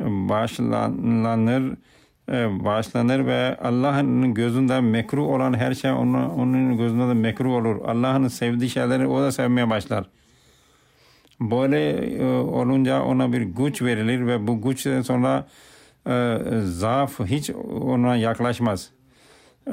[0.00, 1.76] başlanır
[2.64, 7.76] başlanır ve Allah'ın gözünde mekruh olan her şey onun, onun gözünde de mekruh olur.
[7.84, 10.04] Allah'ın sevdiği şeyleri o da sevmeye başlar.
[11.40, 15.46] Böyle e, olunca ona bir güç verilir ve bu güçten sonra
[16.08, 18.90] e, zaaf hiç ona yaklaşmaz.
[19.68, 19.72] E,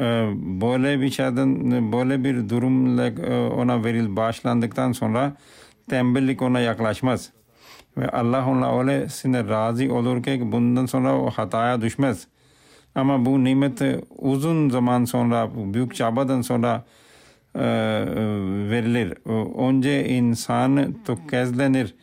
[0.61, 5.33] böyle bir şeyden böyle bir durumla e, ona veril başlandıktan sonra
[5.89, 7.31] tembellik ona yaklaşmaz.
[7.97, 12.27] Ve Allah onunla öylesine razı olur ki bundan sonra o hataya düşmez.
[12.95, 13.81] Ama bu nimet
[14.17, 16.83] uzun zaman sonra, büyük çabadan sonra
[17.55, 19.13] verilir.
[19.69, 21.95] Önce insan tökezlenir.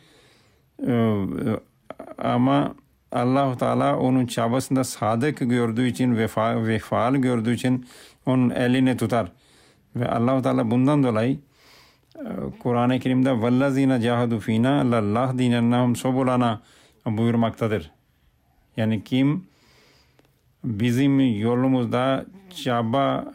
[0.87, 1.15] E,
[2.17, 2.75] ama
[3.11, 7.85] allah Teala onun çabasında sadık gördüğü için, vefa, vefalı gördüğü için
[8.25, 9.31] onun elini tutar.
[9.95, 11.39] Ve allah Teala bundan dolayı
[12.59, 16.61] Kur'an-ı Kerim'de vellazine cahadu fina lallah dinennahum sobulana
[17.05, 17.91] buyurmaktadır.
[18.77, 19.45] Yani kim
[20.63, 22.25] bizim yolumuzda
[22.63, 23.33] çaba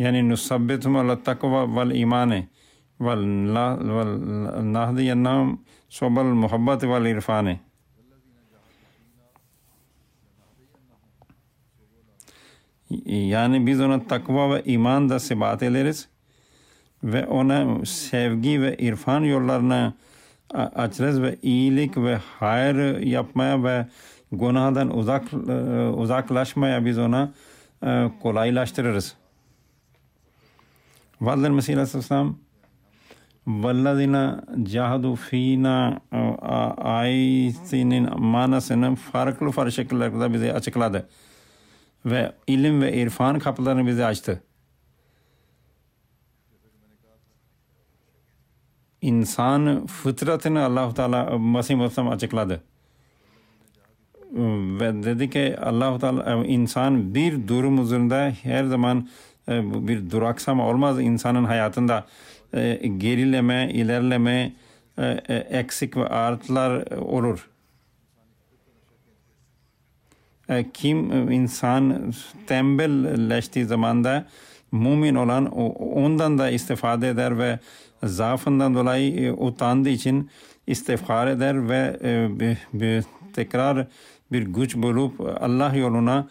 [0.00, 2.48] yani nusabbitum ala takva vel imane
[3.00, 3.24] vel
[4.72, 7.60] nahdiyennahum sobal muhabbet vel irfane
[13.06, 16.08] yani biz ona takva ve iman da sebat ederiz
[17.04, 19.94] ve ona sevgi ve irfan yollarına
[20.54, 23.86] açarız ve iyilik ve hayır yapmaya ve
[24.32, 25.24] günahdan uzak
[25.96, 27.32] uzaklaşmaya biz ona
[28.22, 29.19] kolaylaştırırız.
[31.20, 32.38] Vallar Mesih Aleyhisselam
[33.46, 36.00] vallazina cahadu fina
[36.76, 41.08] ayetinin manasını farklı farklı şekillerde bize açıkladı.
[42.06, 44.42] Ve ilim ve irfan kapılarını bize açtı.
[49.02, 52.62] insan fıtratını allah Teala Mesih Muhammed açıkladı.
[54.80, 59.08] Ve dedi ki allah Teala insan bir durum üzerinde her zaman
[59.48, 62.06] bir duraksama olmaz insanın hayatında
[62.98, 64.52] gerileme, ilerleme,
[65.50, 67.50] eksik ve artılar olur.
[70.74, 72.12] Kim insan
[72.46, 74.26] tembelleştiği zamanda
[74.72, 75.46] mümin olan
[75.80, 77.58] ondan da istifade eder ve
[78.02, 80.30] zaafından dolayı utandığı için
[80.66, 81.98] istiğfar eder ve
[82.40, 83.86] bir, bir tekrar
[84.32, 86.28] bir güç bulup Allah yoluna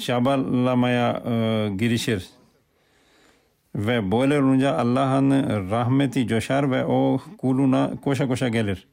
[0.00, 1.22] çabalamaya
[1.78, 2.26] girişir.
[3.74, 5.30] Ve böyle olunca Allah'ın
[5.70, 8.86] rahmeti coşar ve o kuluna koşa koşa gelir.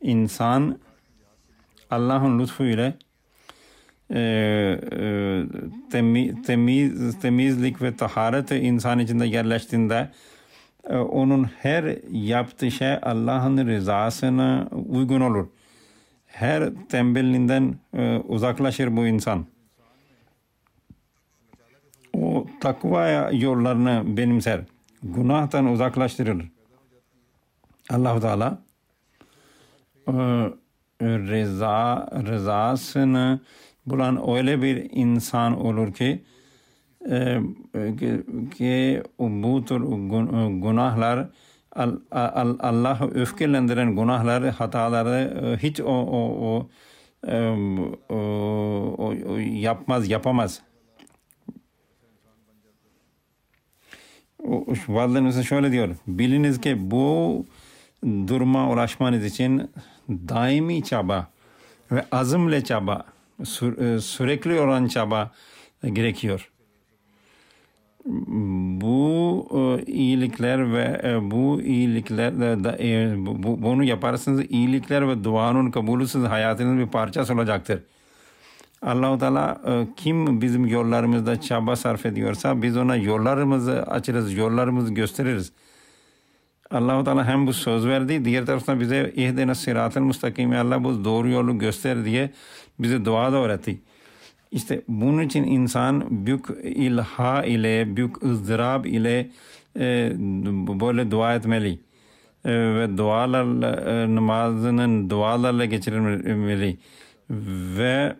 [0.00, 0.78] İnsan
[1.90, 2.94] Allah'ın lütfu ile
[6.46, 10.10] temiz, temizlik ve taharet insan içinde yerleştiğinde
[10.90, 15.46] e, onun her yaptığı şey Allah'ın rızasına uygun olur.
[16.32, 19.46] Her tembelliğinden e, uzaklaşır bu insan.
[22.12, 24.60] O takva yollarını benimser.
[25.02, 26.48] Günahtan uzaklaştırır.
[27.90, 28.58] Allah Teala
[30.08, 30.12] e,
[31.00, 33.40] rıza, rızasını
[33.86, 36.22] bulan öyle bir insan olur ki
[37.10, 37.38] e,
[37.98, 38.22] ki,
[38.56, 39.80] ki bu tür
[40.62, 41.28] günahlar
[41.76, 46.68] Allah öfkelendiren günahları, hataları hiç o, o, o,
[48.08, 48.16] o,
[48.98, 50.62] o, o yapmaz, yapamaz.
[54.88, 55.96] Validemiz şöyle diyor.
[56.06, 57.46] Biliniz ki bu
[58.04, 59.70] duruma ulaşmanız için
[60.08, 61.28] daimi çaba
[61.92, 63.04] ve azimle çaba,
[64.00, 65.30] sürekli olan çaba
[65.92, 66.51] gerekiyor
[68.04, 75.70] bu e, iyilikler ve e, bu iyilikler de, e, bu, bunu yaparsanız iyilikler ve duanın
[75.70, 77.80] kabulü sizin hayatınızın bir parçası olacaktır.
[78.82, 79.60] Allah-u Teala
[79.96, 85.52] kim bizim yollarımızda çaba sarf ediyorsa biz ona yollarımızı açarız, yollarımızı gösteririz.
[86.70, 91.28] Allah-u Teala hem bu söz verdi, diğer taraftan bize ihdine sıratın müstakimi Allah bu doğru
[91.28, 92.30] yolu göster diye
[92.78, 93.80] bize dua da öğretti.
[94.52, 99.30] İşte bunun için insan büyük ilha ile, büyük ızdırap ile
[99.78, 100.12] e,
[100.80, 101.78] böyle dua etmeli.
[102.44, 106.78] E, ve dualarla, e, namazının dualarla geçirilmeli.
[107.78, 108.16] Ve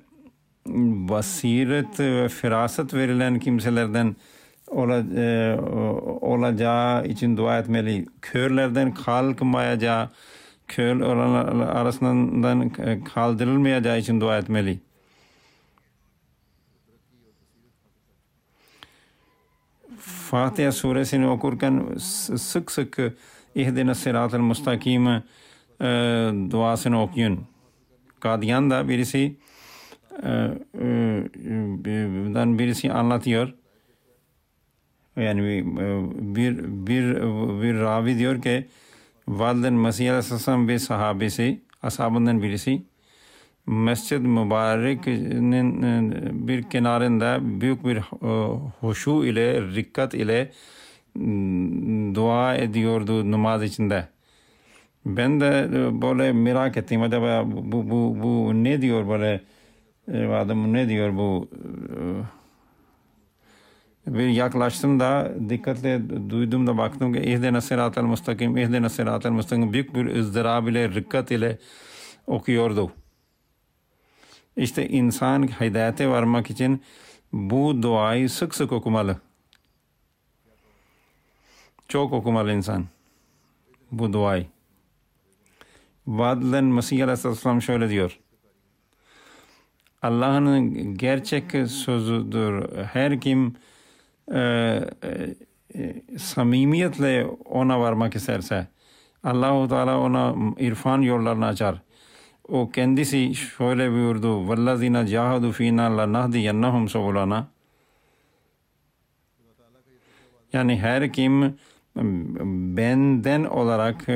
[1.08, 4.16] basiret ve firaset verilen kimselerden
[4.66, 5.56] ola, e,
[6.20, 8.06] olacağı için dua etmeli.
[8.22, 10.08] Körlerden kalkmayacağı,
[10.68, 12.70] kör olanlar arasından
[13.14, 14.78] kaldırılmayacağı için dua etmeli.
[20.32, 21.84] Fatiha suresini okurken
[22.36, 22.98] sık sık
[23.54, 25.20] ihdine sırat-ı müstakim e,
[26.50, 27.40] duasını okuyun.
[28.20, 29.36] Kadiyan'da birisi
[30.22, 31.28] e, e,
[32.58, 33.54] birisi anlatıyor.
[35.16, 35.42] Yani
[36.34, 37.14] bir bir
[37.62, 38.68] bir ravi diyor ki
[39.28, 42.82] Validen Mesih Aleyhisselam bir sahabesi, ashabından birisi
[43.66, 45.52] Mescid Mübarek'in
[46.48, 47.98] bir kenarında büyük bir
[48.80, 50.50] huşu ile, rikkat ile
[52.14, 54.08] dua ediyordu namaz içinde.
[55.06, 55.68] Ben de
[56.02, 59.40] böyle merak ettim acaba bu, bu, bu ne diyor böyle
[60.34, 61.48] adam ne diyor bu
[64.06, 69.94] bir yaklaştım da dikkatle duydum da baktım ki ihdine sıratel mustakim, ihdine sıratel mustakim büyük
[69.94, 71.58] bir ızdırab ile, rikkat ile
[72.26, 72.92] okuyordu.
[74.56, 76.82] İşte insan hidayete varmak için
[77.32, 79.16] bu duayı sık sık okumalı.
[81.88, 82.84] Çok okumalı insan
[83.92, 84.46] bu duayı.
[86.06, 88.18] Vadlen Mesih Aleyhisselam şöyle diyor.
[90.02, 92.76] Allah'ın gerçek sözüdür.
[92.84, 93.56] Her kim
[94.34, 94.40] e,
[95.74, 98.66] e, samimiyetle ona varmak isterse
[99.24, 101.82] Allah-u Teala ona irfan yollarını açar
[102.52, 104.48] o kendisi şöyle buyurdu.
[104.48, 107.48] Vallazina cahadu fina lanahdiyannahum subulana.
[110.52, 111.56] Yani her kim
[112.76, 114.14] benden olarak e,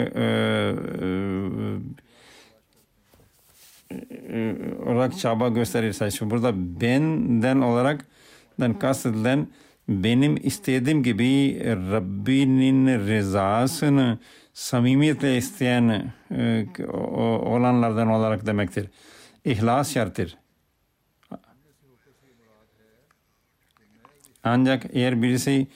[4.31, 4.55] e,
[4.87, 8.07] olarak çaba gösterirse şu burada benden olarak
[8.61, 9.47] dan kastedilen
[9.89, 11.63] benim istediğim gibi
[11.93, 14.19] Rabbinin rızasını
[14.57, 16.67] samimiyetle isteyen e,
[17.47, 18.91] olanlardan olarak demektir.
[19.45, 20.39] İhlas şarttır.
[24.45, 25.67] Ancak eğer birisi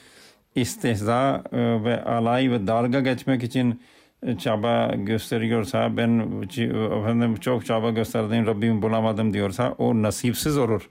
[0.55, 3.83] istihza e, ve alay ve dalga geçmek için
[4.23, 6.43] e, çaba gösteriyorsa ben
[7.01, 10.91] efendim çok çaba gösterdim Rabbimi bulamadım diyorsa o nasipsiz olur.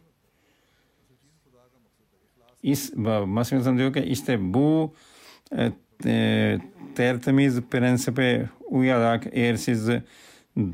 [2.64, 2.94] İs,
[3.26, 4.94] Masih diyor ki işte bu
[6.06, 6.58] e,
[6.96, 9.90] tertemiz prensibe uyarak eğer siz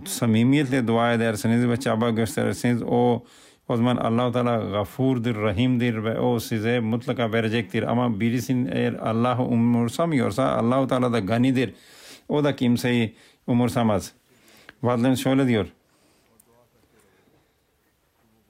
[0.05, 3.23] samimiyetle dua ederseniz ve çaba gösterirseniz o
[3.67, 7.83] o zaman Allah-u Teala gafurdur, rahimdir ve o size mutlaka verecektir.
[7.83, 11.73] Ama birisinin eğer Allah'ı umursamıyorsa Allah-u Teala da ganidir.
[12.29, 13.15] O da kimseyi
[13.47, 14.11] umursamaz.
[14.83, 15.67] Vadlen şöyle diyor.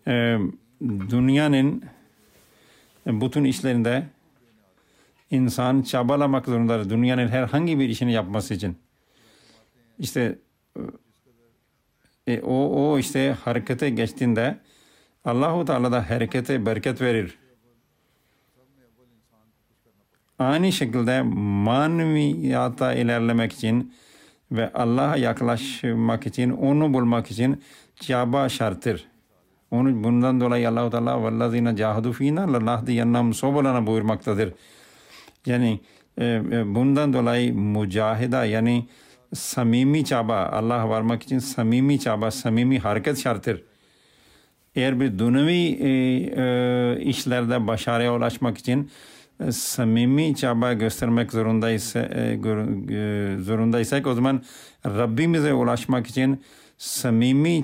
[0.08, 0.38] Ee,
[0.82, 1.84] dünyanın
[3.06, 4.04] bütün işlerinde
[5.32, 6.90] insan çabalamak zorundadır.
[6.90, 8.78] Dünyanın herhangi bir işini yapması için.
[10.00, 10.40] İşte
[12.28, 14.58] e, o, o işte harekete geçtiğinde
[15.26, 17.38] Allahu Teala da harekete bereket verir.
[20.40, 21.22] aynı şekilde
[21.66, 23.94] maneviyata ilerlemek için
[24.52, 27.64] ve Allah'a yaklaşmak için, onu bulmak için
[27.96, 29.08] çaba şarttır.
[29.72, 34.54] Onu bundan dolayı Allah-u Teala vellazine cahadu fina lanahdiyennahum subulana buyurmaktadır.
[35.46, 35.80] Yani
[36.18, 38.86] e, e, bundan dolayı mücahida yani
[39.34, 43.64] samimi çaba Allah'a varmak için samimi çaba, samimi hareket şarttır.
[44.76, 45.90] Eğer bir dünyevi e,
[46.42, 48.92] e, işlerde başarıya ulaşmak için
[49.48, 52.38] e, samimi çaba göstermek zorundaysa, e,
[53.40, 54.44] zorundaysak o zaman
[54.86, 56.44] Rabbimize ulaşmak için
[56.78, 57.64] samimi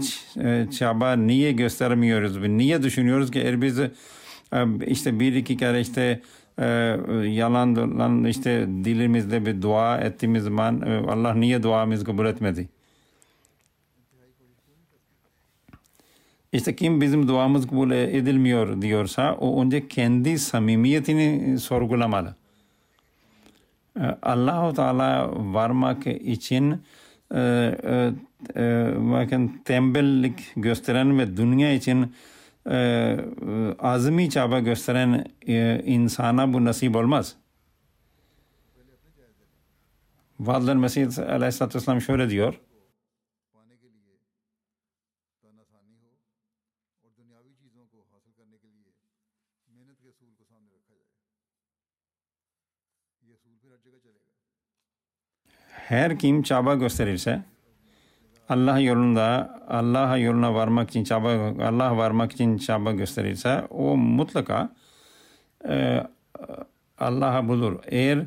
[0.80, 2.38] çaba niye göstermiyoruz?
[2.38, 3.80] Niye düşünüyoruz ki eğer biz
[4.88, 6.22] işte bir iki kere işte
[6.60, 6.66] e,
[7.28, 12.70] yalan dolan işte dilimizde bir dua ettiğimiz zaman e, Allah niye duamızı kabul etmedi?
[16.54, 22.36] İşte kim bizim duamız kabul edilmiyor diyorsa o önce kendi samimiyetini sorgulamalı.
[24.00, 26.82] Ee, Allah-u Teala varmak için
[27.36, 27.40] e,
[27.84, 28.12] e,
[28.56, 32.14] e, bakın tembellik gösteren ve dünya için
[32.70, 33.18] ee,
[33.80, 37.36] azmi çaba gösteren e, insana bu nasip olmaz.
[40.46, 42.60] Fadlın Mesih Aleyhisselatü Vesselam şöyle diyor.
[55.68, 57.44] Her kim çaba gösterirse
[58.52, 61.30] Allah yolunda Allah yoluna varmak için çaba
[61.68, 64.70] Allah varmak için çaba gösterirse o mutlaka
[65.70, 66.04] e,
[67.00, 67.80] Allah'a bulur.
[67.88, 68.20] Eğer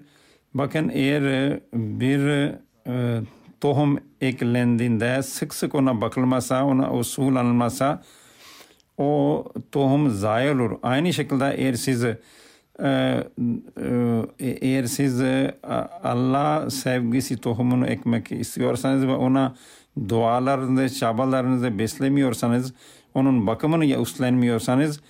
[0.54, 2.52] bakın eğer bir
[2.86, 3.20] e,
[3.60, 8.02] tohum eklendiğinde sık sık ona bakılmazsa ona usul alınmazsa
[8.98, 10.78] o tohum zayi olur.
[10.82, 12.04] Aynı şekilde eğer siz
[14.38, 15.54] eğer siz e,
[16.02, 19.54] Allah sevgisi tohumunu ekmek istiyorsanız ve ona
[20.08, 22.74] dualarınızı, çabalarınızı beslemiyorsanız,
[23.14, 25.00] onun bakımını ya üstlenmiyorsanız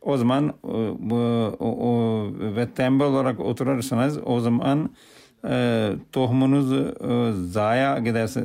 [0.00, 4.90] o zaman e, o, o, ve tembel olarak oturursanız o zaman
[5.48, 6.86] e, tohumunuz e,
[7.50, 8.40] zaya giderse,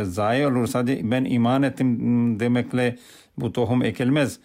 [0.00, 0.66] e, zaya olur.
[0.66, 2.96] Sadece ben iman ettim demekle
[3.38, 4.38] bu tohum ekilmez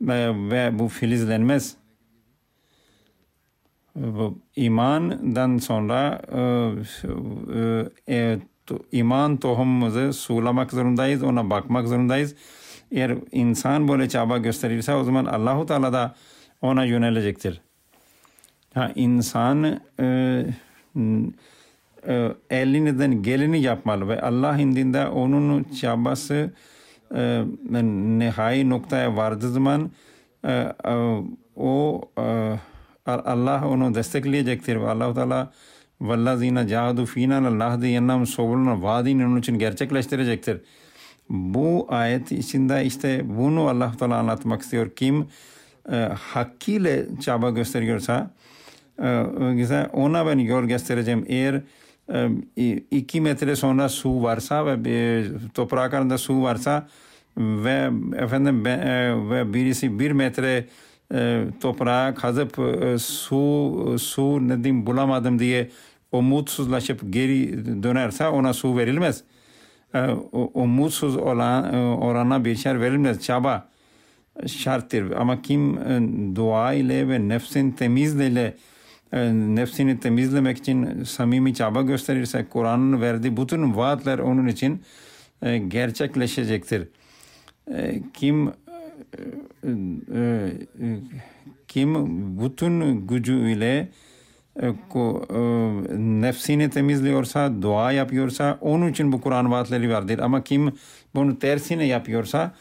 [0.00, 1.76] ve, ve bu filizlenmez.
[4.56, 6.40] İmandan sonra e,
[8.08, 8.38] e, e,
[8.92, 12.34] iman tohumumuzu sulamak zorundayız, ona bakmak zorundayız.
[12.90, 16.14] Eğer insan böyle çaba gösterirse o zaman Allahu Teala da
[16.62, 17.60] ona yönelecektir.
[18.74, 20.46] Ha, insan e,
[22.08, 26.52] e, elinden geleni yapmalı ve Allah indinde onun çabası
[27.14, 27.44] e,
[28.18, 29.90] nihai noktaya vardığı zaman
[30.44, 30.52] e,
[30.84, 31.22] e,
[31.56, 32.54] o e,
[33.06, 35.52] Allah onu destekleyecektir ve Allah-u Teala
[36.00, 40.60] vallazina cahadu fina lahdiyennam sobuluna vaadini onun için gerçekleştirecektir.
[41.30, 44.90] Bu ayet içinde işte bunu allah Teala anlatmak istiyor.
[44.96, 45.26] Kim
[45.92, 48.30] e, hakkıyla çaba gösteriyorsa
[49.02, 51.24] e, ona ben yol göstereceğim.
[51.28, 51.62] Eğer
[52.12, 52.30] e,
[52.90, 56.88] iki metre sonra su varsa ve bir, toprak altında su varsa
[57.36, 60.66] ve efendim ben, e, ve birisi bir metre e,
[61.60, 65.70] toprağa kazıp e, su su ne diyeyim bulamadım diye
[66.12, 69.22] umutsuzlaşıp geri dönerse ona su verilmez.
[69.94, 70.00] E,
[70.32, 73.22] o, umutsuz olan e, orana bir şey verilmez.
[73.22, 73.68] Çaba
[74.46, 75.10] şarttır.
[75.10, 76.00] Ama kim e,
[76.36, 78.54] dua ile ve nefsin temizliğiyle
[79.12, 84.82] e, nefsini temizlemek için samimi çaba gösterirse Kur'an'ın verdiği bütün vaatler onun için
[85.42, 86.88] e, gerçekleşecektir.
[87.74, 88.65] E, kim e, e, e,
[91.68, 91.94] kim
[92.40, 93.88] bütün gücüyle
[94.62, 94.72] e, e,
[95.98, 100.18] nefsini temizliyorsa, dua yapıyorsa onun için bu Kur'an vaatleri vardır.
[100.18, 100.72] Ama kim
[101.14, 102.54] bunu tersine yapıyorsa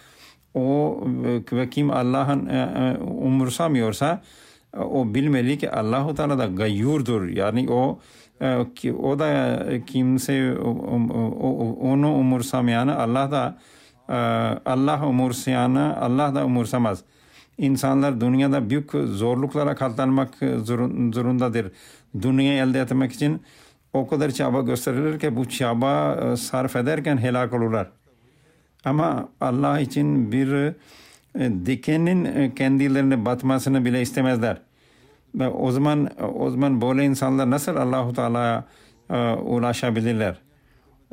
[0.53, 4.21] o e, ve kim Allah'ın e, e, umursamıyorsa
[4.77, 7.27] e, o bilmeli ki Allahu Teala da gayyurdur.
[7.27, 7.99] Yani o
[8.41, 10.57] e, ki o da kimse
[11.81, 13.75] onu umursamayanı Allah da e,
[14.65, 17.03] Allah umursayanı Allah da umursamaz.
[17.57, 21.71] İnsanlar dünyada büyük zorluklara katlanmak zorun- zorundadır.
[22.21, 23.41] Dünya elde etmek için
[23.93, 27.87] o kadar çaba gösterilir ki bu çaba e, sarf ederken helak olurlar.
[28.85, 30.73] Ama Allah için bir e,
[31.65, 34.57] dikenin e, kendilerine batmasını bile istemezler.
[35.35, 38.63] Ve o zaman o zaman böyle insanlar nasıl Allahu Teala'ya
[39.37, 40.35] ulaşabilirler?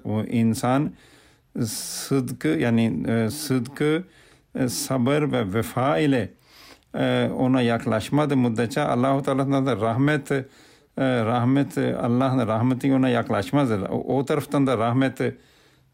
[0.05, 0.91] O insan
[1.65, 4.05] sıdkı yani e, sıdkı
[4.55, 6.31] e, sabır ve vefa ile
[6.95, 10.45] e, ona yaklaşmadı müddetçe Allahu Teala'dan da rahmet e,
[11.25, 13.71] rahmet e, Allah'ın rahmeti ona yaklaşmaz.
[13.73, 15.35] O, o taraftan da rahmet e,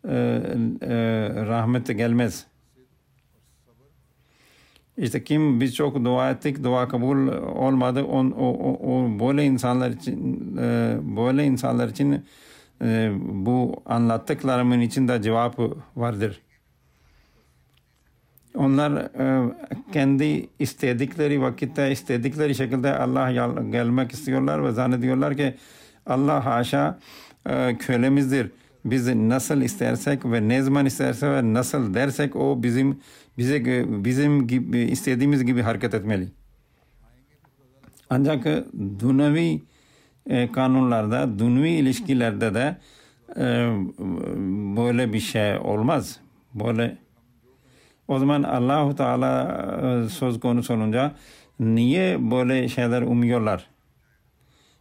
[0.04, 0.10] e,
[1.46, 2.46] rahmet gelmez.
[4.96, 8.04] İşte kim biz çok dua ettik, dua kabul olmadı.
[8.04, 12.24] On, o, o, o böyle insanlar için e, böyle insanlar için
[12.82, 15.58] e, bu anlattıklarımın içinde cevap
[15.96, 16.40] vardır.
[18.54, 19.54] Onlar e,
[19.92, 23.30] kendi istedikleri vakitte istedikleri şekilde Allah
[23.70, 25.54] gelmek istiyorlar ve zannediyorlar ki
[26.06, 26.98] Allah haşa
[27.46, 28.50] e, kölemizdir.
[28.84, 33.00] Biz nasıl istersek ve ne zaman isterse ve nasıl dersek o bizim
[33.38, 36.28] bize bizim gibi istediğimiz gibi hareket etmeli.
[38.10, 38.44] Ancak
[39.00, 39.62] dünyevi
[40.28, 42.76] e, kanunlarda, dünyevi ilişkilerde de
[43.36, 43.42] e,
[44.76, 46.20] böyle bir şey olmaz.
[46.54, 46.96] Böyle
[48.08, 49.42] o zaman Allahu Teala
[50.04, 51.14] e, söz konusu olunca
[51.60, 53.66] niye böyle şeyler umuyorlar?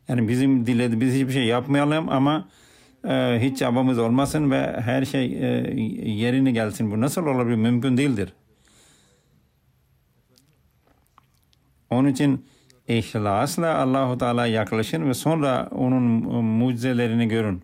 [0.07, 2.47] Yani bizim diledi biz hiçbir şey yapmayalım ama
[3.39, 5.81] hiç çabamız olmasın ve her şey e,
[6.11, 6.91] yerine gelsin.
[6.91, 7.55] Bu nasıl olabilir?
[7.55, 8.33] Mümkün değildir.
[11.89, 12.45] Onun için
[12.87, 16.03] ihlasla Allahu Teala yaklaşın ve sonra onun
[16.43, 17.61] mucizelerini görün.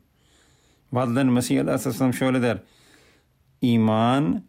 [0.93, 2.57] Validen Mesih Aleyhisselam şöyle der.
[3.61, 4.43] İman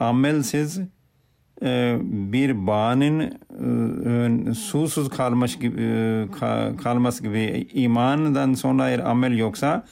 [0.00, 0.80] amelsiz
[1.62, 3.20] e, bir bağının
[4.50, 6.26] e, susuz kalmış gibi e,
[6.82, 9.84] kalması gibi imandan sonra eğer amel yoksa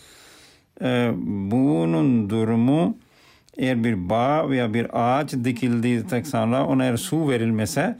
[1.50, 2.98] bunun durumu
[3.56, 7.98] eğer bir bağ veya bir ağaç dikildiği sonra ona eğer su verilmese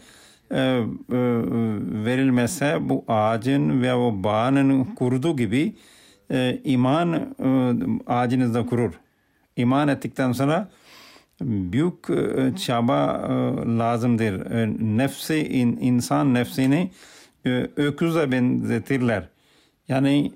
[2.05, 5.74] verilmese bu ağacın veya o bağının kuruduğu gibi
[6.64, 7.34] iman
[8.07, 8.92] ağacınızda kurur.
[9.57, 10.68] İman ettikten sonra
[11.44, 13.32] büyük e, çaba e,
[13.78, 14.50] lazımdır.
[14.50, 15.48] E, nefsi
[15.80, 16.90] insan nefsini
[17.76, 19.28] öküze benzetirler.
[19.88, 20.32] Yani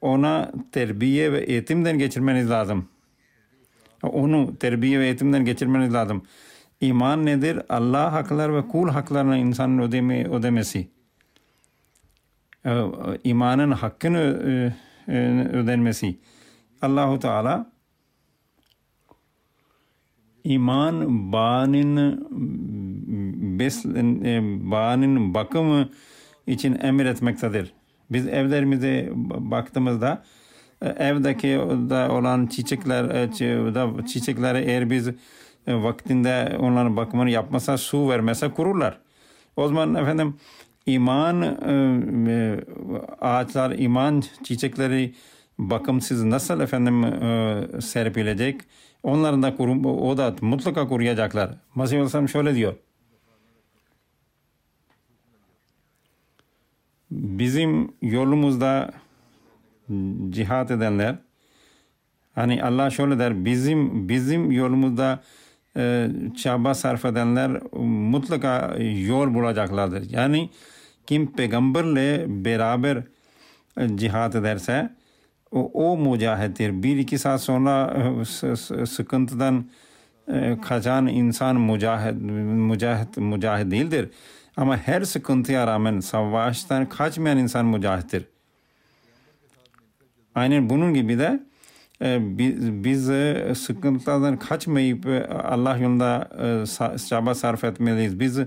[0.00, 2.88] ona terbiye ve eğitimden geçirmeniz lazım.
[4.02, 6.22] Onu terbiye ve eğitimden geçirmeniz lazım.
[6.84, 7.62] İman nedir?
[7.68, 10.88] Allah haklar ve kul haklarına insanın ödeme, ödemesi.
[13.24, 14.20] İmanın hakkını
[15.52, 16.18] ödenmesi.
[16.82, 17.74] Allahu Teala
[20.44, 22.26] iman bağının
[23.58, 25.88] bes, e, bağının bakımı
[26.46, 27.72] için emretmektedir.
[28.10, 30.24] Biz evlerimize baktığımızda
[30.82, 31.48] e, evdeki
[31.90, 33.32] da olan çiçekler e,
[34.06, 35.10] çiçekleri eğer biz
[35.66, 38.98] vaktinde onların bakımını yapmasa su vermese kururlar.
[39.56, 40.36] O zaman efendim
[40.86, 41.42] iman
[43.20, 45.14] ağaçlar iman çiçekleri
[45.58, 47.02] bakımsız nasıl efendim
[47.80, 48.60] serpilecek?
[49.02, 51.50] Onların da kurum, o da mutlaka koruyacaklar.
[51.74, 52.74] Masih Aleyhisselam şöyle diyor.
[57.10, 58.92] Bizim yolumuzda
[60.30, 61.16] cihat edenler
[62.34, 65.43] hani Allah şöyle der bizim bizim yolumuzda e,
[66.36, 67.50] çaba sarf edenler
[67.82, 70.10] mutlaka yol bulacaklardır.
[70.10, 70.50] Yani
[71.06, 73.02] kim peygamberle beraber
[73.78, 74.90] e, cihat ederse
[75.50, 76.82] o, o mücahittir.
[76.82, 79.64] Bir iki saat sonra e, sıkıntıdan
[80.28, 84.10] e, kaçan insan mücahit, mücahit, mücahit değildir.
[84.56, 88.24] Ama her sıkıntıya rağmen savaştan kaçmayan insan mücahittir.
[90.34, 91.53] Aynen bunun gibi de e,
[92.00, 93.04] biz, biz
[93.58, 95.06] sıkıntılardan kaçmayıp
[95.44, 96.28] Allah yolunda
[97.08, 98.20] çaba sarf etmeliyiz.
[98.20, 98.38] Biz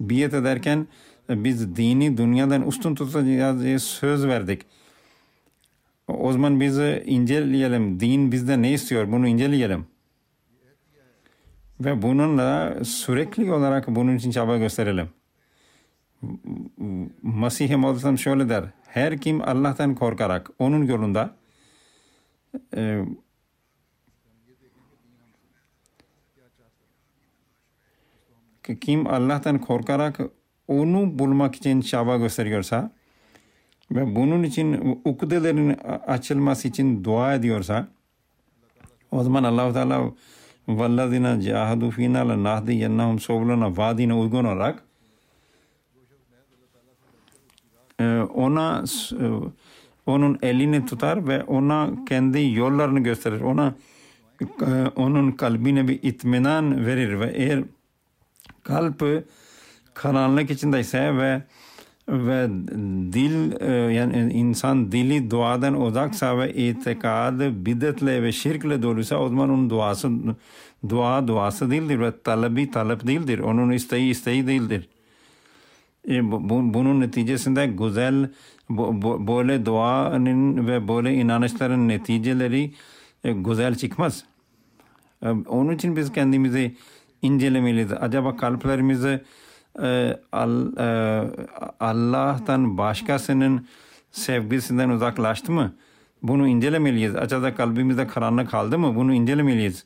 [0.00, 0.86] biyet ederken
[1.30, 4.62] biz dini dünyadan üstün tutacağız diye söz verdik.
[6.08, 8.00] O zaman biz inceleyelim.
[8.00, 9.12] Din bizde ne istiyor?
[9.12, 9.86] Bunu inceleyelim.
[11.80, 15.08] Ve bununla sürekli olarak bunun için çaba gösterelim.
[17.22, 18.64] Muhammed şöyle der.
[18.86, 21.39] Her kim Allah'tan korkarak onun yolunda
[22.76, 23.04] e,
[28.80, 30.20] kim Allah'tan korkarak
[30.68, 32.90] onu bulmak için çaba gösteriyorsa
[33.90, 35.70] ve bunun için ukdelerin
[36.06, 37.88] açılması için dua ediyorsa
[39.10, 40.12] o zaman Allah-u Teala
[40.68, 44.84] vallazina cahadu fina la nahdi yennahum soblana vaadine uygun olarak
[48.00, 49.26] e, ona e,
[50.10, 53.40] onun elini tutar ve ona kendi yollarını gösterir.
[53.40, 53.74] Ona
[54.42, 57.64] e, onun kalbine bir itminan verir ve eğer
[58.62, 59.24] kalp
[59.94, 61.42] karanlık içindeyse ve
[62.08, 62.48] ve
[63.12, 69.50] dil e, yani insan dili duadan uzaksa ve itikad bidetle ve şirkle doluysa o zaman
[69.50, 70.10] onun duası
[70.88, 73.38] dua duası değildir ve talebi talep değildir.
[73.38, 74.88] Onun isteği isteği değildir.
[76.08, 78.30] E, bu, bu- bunun neticesinde güzel
[79.26, 82.74] böyle duanın ve böyle inanışların neticeleri
[83.24, 84.24] e, güzel çıkmaz.
[85.22, 86.76] E, Onun için biz kendimizi
[87.22, 87.92] incelemeliyiz.
[87.92, 89.20] Acaba kalplerimizi
[89.82, 90.72] e, Al-
[91.80, 93.66] Allah'tan başkasının
[94.12, 95.72] sevgisinden uzaklaştı mı?
[96.22, 97.16] Bunu incelemeliyiz.
[97.16, 98.94] Acaba kalbimizde karanlık kaldı mı?
[98.94, 99.84] Bunu incelemeliyiz.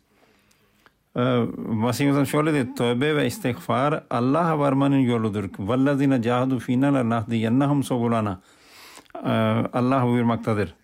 [1.68, 2.74] Masih Hocam şöyle dedi.
[2.74, 5.44] Tövbe ve istiğfar Allah'a varmanın yoludur.
[5.58, 8.40] Vallazine cahadu fina la nahdiyennahum subulana.
[9.14, 9.28] Ee,
[9.72, 10.74] Allah buyurmaktadır.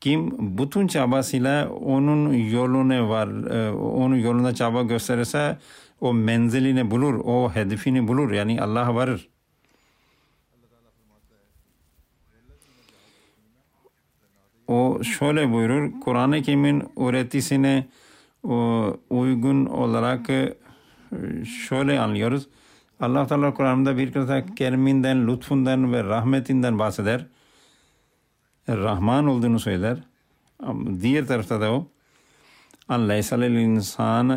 [0.00, 5.58] Kim bütün çabasıyla onun yoluna var, e, onun yolunda çaba gösterirse
[6.00, 8.32] o menzilini bulur, o hedefini bulur.
[8.32, 9.28] Yani Allah'a varır.
[14.68, 16.00] O şöyle buyurur.
[16.00, 17.88] Kur'an-ı Kerim'in öğretisine
[18.42, 20.54] o, uygun olarak e,
[21.68, 22.48] şöyle anlıyoruz.
[23.02, 27.26] Allah Teala Kur'an'da bir kere keriminden, lütfundan ve rahmetinden bahseder.
[28.68, 29.98] Rahman olduğunu söyler.
[31.00, 31.86] Diğer tarafta da o
[32.88, 34.28] an leysa lil insan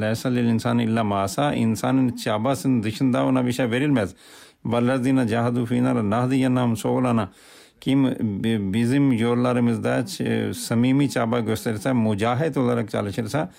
[0.00, 4.14] leysa lil insan illa masa insanın çabasının dışında ona bir şey verilmez.
[4.64, 7.28] Vallazina cahadu fina nahdiyennahum subulana
[7.80, 8.04] kim
[8.44, 13.52] bi- bizim yollarımızda ç- samimi çaba gösterirse, mücahit olarak çalışırsa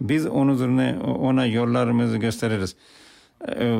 [0.00, 2.76] biz onun üzerine ona yollarımızı gösteririz.
[3.48, 3.78] Ee,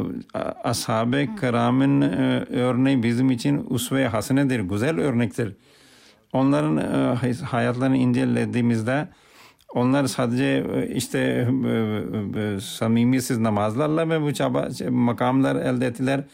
[0.65, 5.57] Ashab-ı kiramın e, örneği bizim için usve hasenedir, güzel örnektir.
[6.33, 9.09] Onların e, hay- hayatlarını incelediğimizde
[9.75, 10.45] onlar sadece
[10.75, 11.49] e, işte
[12.61, 16.25] samimisiz namazlarla ve bu çaba makamlar elde ettiler.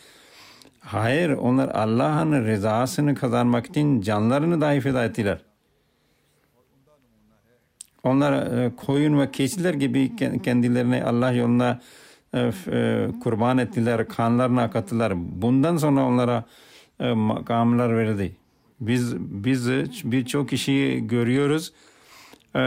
[0.80, 5.38] Hayır, onlar Allah'ın rızasını kazanmak için canlarını dahi feda ettiler.
[8.02, 11.80] Onlar koyun ve keçiler gibi ke- kendilerini Allah yoluna
[12.34, 15.12] e, e, kurban ettiler, kanlarını akıttılar.
[15.42, 16.44] Bundan sonra onlara
[17.00, 18.36] e, makamlar verildi.
[18.80, 19.68] Biz biz
[20.04, 21.72] birçok kişiyi görüyoruz.
[22.54, 22.60] E,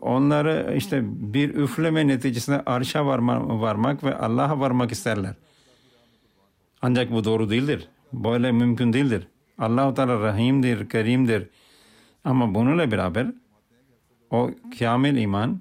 [0.00, 5.34] onları işte bir üfleme neticesinde arşa varma, varmak ve Allah'a varmak isterler.
[6.82, 7.88] Ancak bu doğru değildir.
[8.12, 9.26] Böyle mümkün değildir.
[9.58, 11.48] Allahu Teala rahimdir, kerimdir.
[12.24, 13.26] Ama bununla beraber
[14.30, 15.60] o kamil iman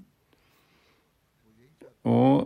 [2.05, 2.45] o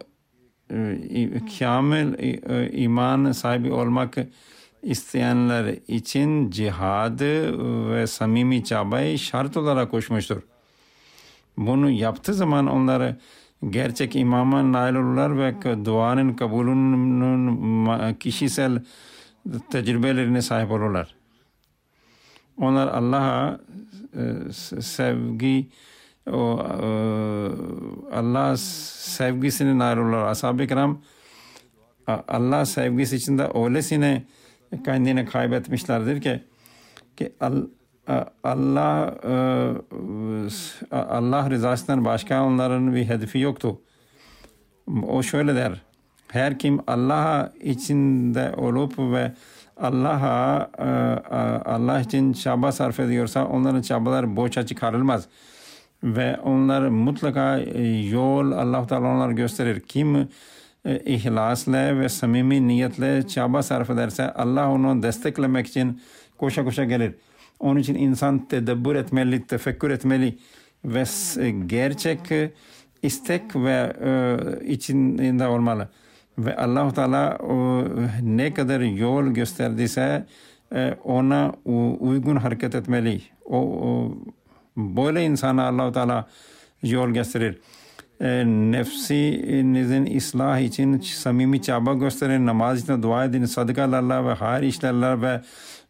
[1.60, 4.16] kamil i- e, iman sahibi olmak
[4.84, 7.60] isteyenler için cihadı
[7.94, 10.42] ve samimi çabayı şart olarak koşmuştur.
[11.58, 13.18] Bunu yaptığı zaman onları
[13.70, 18.84] gerçek imama nail olurlar ve duanın kabulünün kişisel
[19.72, 21.16] tecrübelerine sahip olurlar.
[22.58, 23.60] Onlar Allah'a
[24.16, 25.68] e, sevgi
[26.28, 26.88] o e,
[28.16, 30.26] Allah sevgisini nail olurlar.
[30.28, 31.02] Ashab-ı kiram
[32.28, 34.24] Allah sevgisi içinde öylesine
[34.86, 36.44] kendini kaybetmişlerdir ki
[37.18, 37.34] ki
[38.44, 39.34] Allah e,
[40.92, 43.82] a- Allah rızasından başka onların bir hedefi yoktu.
[45.08, 45.82] O şöyle der.
[46.28, 49.34] Her kim Allah'a içinde olup ve
[49.78, 50.84] Allah'a e,
[51.70, 55.28] Allah için çaba sarf ediyorsa onların çabaları boşa çıkarılmaz.
[56.04, 59.80] Ve onlar mutlaka e, yol Allah Teala onlara gösterir.
[59.80, 60.16] Kim
[60.86, 66.02] e, ihlasla ve samimi niyetle çaba sarf ederse Allah onu desteklemek için
[66.38, 67.14] koşa koşa gelir.
[67.60, 70.38] Onun için insan tedebbür etmeli, tefekkür etmeli
[70.86, 72.52] ve s- gerçek e,
[73.04, 74.12] istek ve e,
[74.68, 75.90] içinde olmalı.
[76.38, 77.38] Ve allah Teala
[78.22, 80.26] ne kadar yol gösterdiyse
[80.76, 81.54] e, ona
[82.00, 83.22] uygun hareket etmeli.
[83.46, 84.18] O, o
[84.96, 86.28] böyle insana Allah-u Teala
[86.84, 87.58] yol gösterir.
[88.22, 95.22] E, nefsinizin ıslah için samimi çaba gösterin, namaz için dua edin, sadakalarla ve hayır işlerle
[95.22, 95.42] ve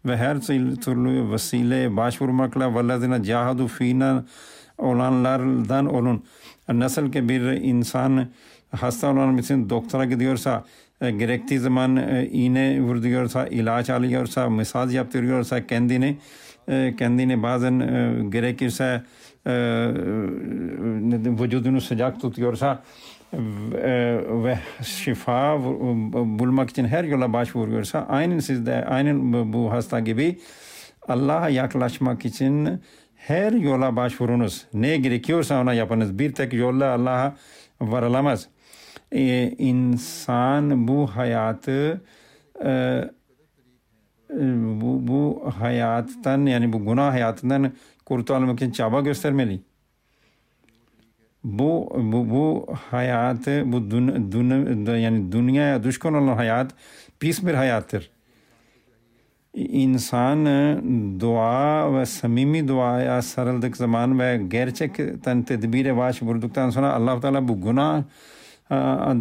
[0.05, 0.41] ve her
[0.81, 4.25] türlü vesile başvurmakla vallazine cahadu fina
[4.77, 6.23] olanlardan olun.
[6.69, 8.27] Nasıl ki bir insan
[8.71, 10.65] hasta olan için doktora gidiyorsa
[11.01, 16.17] e, gerektiği zaman e, iğne vuruyorsa, ilaç alıyorsa, mesaj yaptırıyorsa kendini
[16.97, 19.03] kendini bazen e, gerekirse
[19.47, 19.51] e,
[21.01, 22.83] ne- vücudunu sıcak tutuyorsa
[23.33, 30.39] e, ve şifa bu- bulmak için her yola başvuruyorsa aynen sizde aynen bu hasta gibi
[31.07, 32.81] Allah'a yaklaşmak için
[33.15, 34.65] her yola başvurunuz.
[34.73, 36.19] Ne gerekiyorsa ona yapınız.
[36.19, 37.35] Bir tek yolla Allah'a
[37.81, 38.47] varılamaz.
[39.11, 42.01] Ee, insan bu hayatı
[42.65, 43.01] e,
[44.31, 47.71] e, bu, bu hayattan yani bu günah hayatından
[48.05, 49.61] kurtulmak için çaba göstermeli.
[51.43, 56.71] bu bu bu hayatı bu dün, dün, yani dünyaya düşkün olan hayat
[57.19, 58.11] pis bir hayattır.
[59.53, 60.45] İnsan
[61.19, 68.03] dua ve samimi duaya sarıldık zaman ve gerçekten tedbire başvurduktan sonra allah Teala bu günah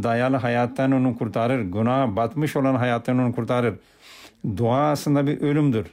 [0.02, 1.60] dayalı hayattan onu kurtarır.
[1.60, 3.74] Günah batmış olan hayattan onu kurtarır.
[4.56, 5.86] Dua aslında bir ölümdür.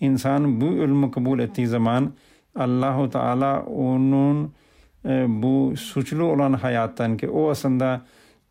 [0.00, 2.12] İnsan bu ölümü kabul ettiği zaman
[2.56, 4.52] Allahu Teala onun
[5.04, 8.02] e, bu suçlu olan hayattan ki o aslında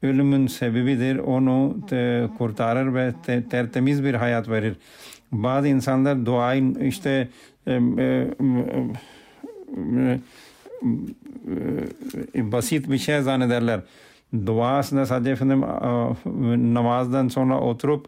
[0.02, 1.18] ölümün sebebidir.
[1.18, 4.78] Onu te, kurtarır ve te, tertemiz bir hayat verir.
[5.32, 7.28] Bazı insanlar duayı işte
[7.68, 8.28] e, e,
[12.36, 13.82] e, basit bir şey zannederler.
[14.46, 15.62] Dua aslında sadece efendim
[16.74, 18.08] namazdan sonra oturup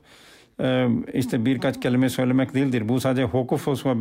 [1.13, 2.89] işte birkaç kelime söylemek değildir.
[2.89, 3.99] Bu sadece hukuf osma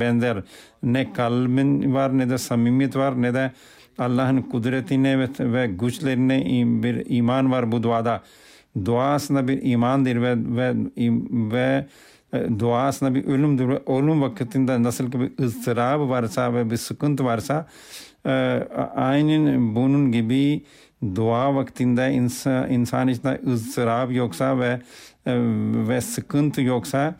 [0.00, 0.42] benzer.
[0.82, 3.52] Ne kalbin var ne de samimiyet var ne de
[3.98, 6.44] Allah'ın kudretine ve, güçlerine
[6.82, 8.22] bir iman var bu duada.
[8.84, 10.74] Dua aslında bir imandır ve ve
[11.30, 11.86] ve
[12.58, 13.68] dua aslında bir ölümdür.
[13.68, 17.66] Ölüm vakitinde nasıl ki bir ıstırap varsa ve bir sıkıntı varsa
[18.94, 20.62] aynen bunun gibi
[21.02, 24.80] dua vaktinde insan, insan içinde ıstırap yoksa ve
[25.88, 27.14] ve sıkıntı yoksa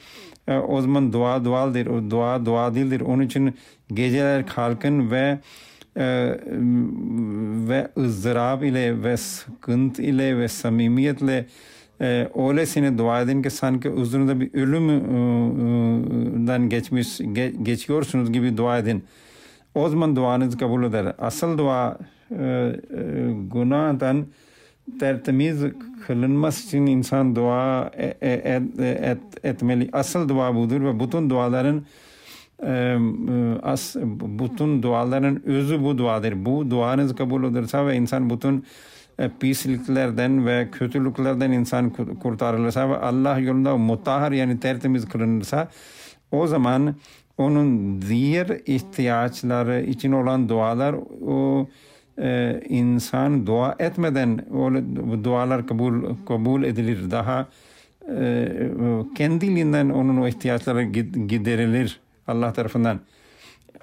[0.68, 1.86] o zaman dua dualdir.
[1.86, 3.00] O dua dua değildir.
[3.00, 3.54] Onun için
[3.88, 5.38] geceler kalkın ve
[7.68, 11.46] ve ızdırap ile ve sıkıntı ile ve samimiyetle
[12.00, 15.88] e, öylesine dua edin ki sanki üzerinde bir ölümden
[16.68, 19.04] geçmiş ge, geçiyorsunuz gibi dua edin.
[19.74, 21.14] O zaman duanız kabul eder.
[21.18, 22.13] Asıl dua e, e,
[23.52, 24.26] günahdan
[25.00, 25.64] tertemiz
[26.06, 29.88] kılınması için insan dua et, et, et, etmeli.
[29.92, 31.84] Asıl dua budur ve bütün duaların
[33.62, 33.96] as
[34.40, 36.44] bütün duaların özü bu duadır.
[36.44, 38.64] Bu duanız kabul olursa ve insan bütün
[39.40, 41.90] pisliklerden ve kötülüklerden insan
[42.22, 45.68] kurtarılırsa ve Allah yolunda mutahhar yani tertemiz kılınırsa
[46.32, 46.94] o zaman
[47.38, 50.94] onun diğer ihtiyaçları için olan dualar
[51.26, 51.68] o
[52.18, 54.72] e, insan dua etmeden o
[55.24, 57.10] dualar kabul kabul edilir.
[57.10, 57.46] Daha
[58.08, 58.48] e,
[59.14, 60.82] kendiliğinden onun o ihtiyaçları
[61.28, 62.00] giderilir.
[62.26, 63.00] Allah tarafından.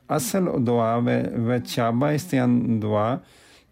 [0.09, 3.21] Asıl dua ve, ve çaba isteyen dua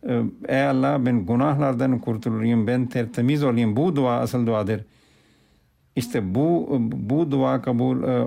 [0.07, 3.76] e, Ey Allah ben günahlardan kurtulayım, ben tertemiz olayım.
[3.76, 4.86] Bu dua asıl duadır.
[5.95, 8.20] İşte bu bu dua kabul e,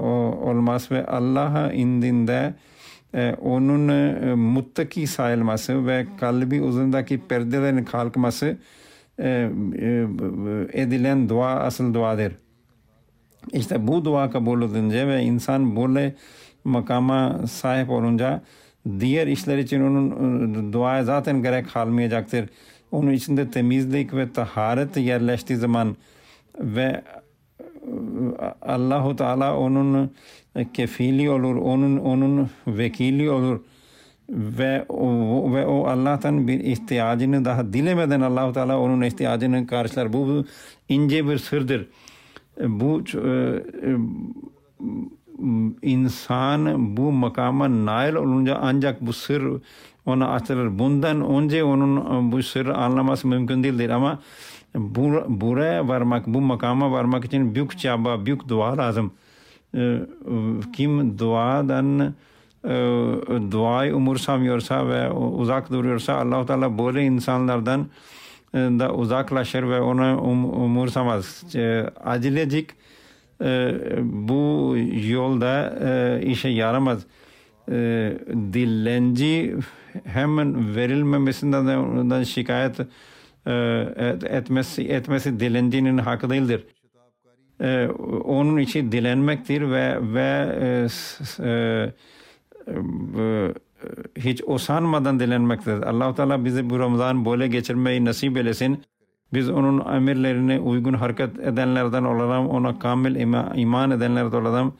[0.44, 2.71] olmaz ve Allah'a indinde e,
[3.12, 3.90] ان
[4.38, 8.42] متق سایل مس وی کل بھی اس پیرے دکھال مس
[9.18, 12.20] یہ لین دعا اصل دعا د
[13.42, 16.08] اس طرح بو دعا کا بول جائے انسان بولے
[16.64, 17.20] مقامہ
[17.52, 18.36] صاحب اور ان جا
[18.84, 22.40] دیچر ان دعائیں ذات نا خالمے جگتے
[22.92, 25.92] دن اس تمیز لہارت یا لشتی زبان
[26.54, 26.80] و
[28.62, 30.10] Allahu Teala onun
[30.74, 33.60] kefili olur, onun onun vekili olur
[34.30, 35.06] ve o,
[35.54, 40.12] ve o Allah'tan bir ihtiyacını daha dilemeden Allahu Teala onun ihtiyacını karşılar.
[40.12, 40.44] Bu
[40.88, 41.88] ince bir sırdır
[42.60, 43.60] bu e,
[45.82, 49.62] insan bu makama nail olunca ancak bu sır
[50.06, 50.78] ona açılır.
[50.78, 54.18] Bundan önce onun bu sır anlaması mümkün değildir ama
[54.74, 59.12] bu, buraya varmak, bu makama varmak için büyük çaba, büyük dua lazım.
[59.74, 59.98] E,
[60.76, 62.14] kim duadan
[63.50, 67.86] duayı umursamıyorsa ve uzak duruyorsa allah Teala böyle insanlardan
[68.54, 71.44] da uzaklaşır ve onu um, umursamaz.
[71.54, 72.70] E, acilecik
[73.40, 74.74] e, bu
[75.08, 77.06] yolda e, işe yaramaz.
[77.68, 77.74] E,
[78.52, 79.56] dillenci
[80.04, 82.86] hemen verilmemesinden şikayet e,
[84.26, 86.64] etmesi, etmesi dilencinin hakkı değildir.
[87.60, 87.88] E,
[88.24, 90.56] onun için dilenmektir ve ve
[91.40, 91.92] e,
[93.18, 93.52] e,
[94.16, 95.82] hiç usanmadan dilenmektedir.
[95.82, 98.82] allah Teala bizi bu Ramazan böyle geçirmeyi nasip eylesin.
[99.34, 104.74] Biz onun emirlerine uygun hareket edenlerden olalım, ona kamil ima, iman edenlerden olalım.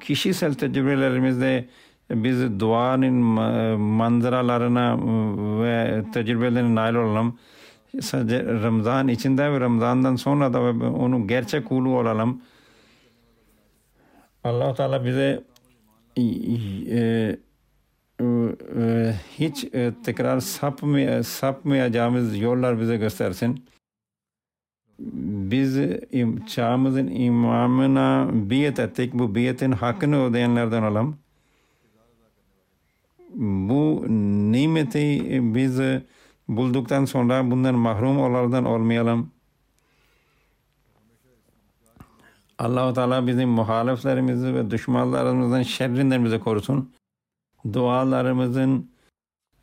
[0.00, 1.68] Kişisel tecrübelerimizde
[2.10, 3.14] biz duanın
[3.80, 4.98] manzaralarına
[5.62, 7.38] ve tecrübelerine nail olalım.
[8.00, 12.42] Sadece Ramazan içinde ve Ramazan'dan sonra da onu gerçek kulu olalım.
[14.44, 15.44] allah Teala bize
[16.18, 17.36] e,
[19.38, 19.66] hiç
[20.04, 23.64] tekrar sapmaya, sapmayacağımız yollar bize göstersin.
[25.50, 25.78] Biz
[26.46, 29.14] çağımızın imamına biyet ettik.
[29.14, 31.18] Bu biyetin hakkını ödeyenlerden olalım.
[33.34, 34.04] Bu
[34.52, 35.80] nimeti biz
[36.48, 39.30] bulduktan sonra bundan mahrum olardan olmayalım.
[42.58, 46.92] Allah-u Teala bizim muhaliflerimizi ve düşmanlarımızın şerrinden bizi korusun.
[47.72, 48.90] Dualarımızın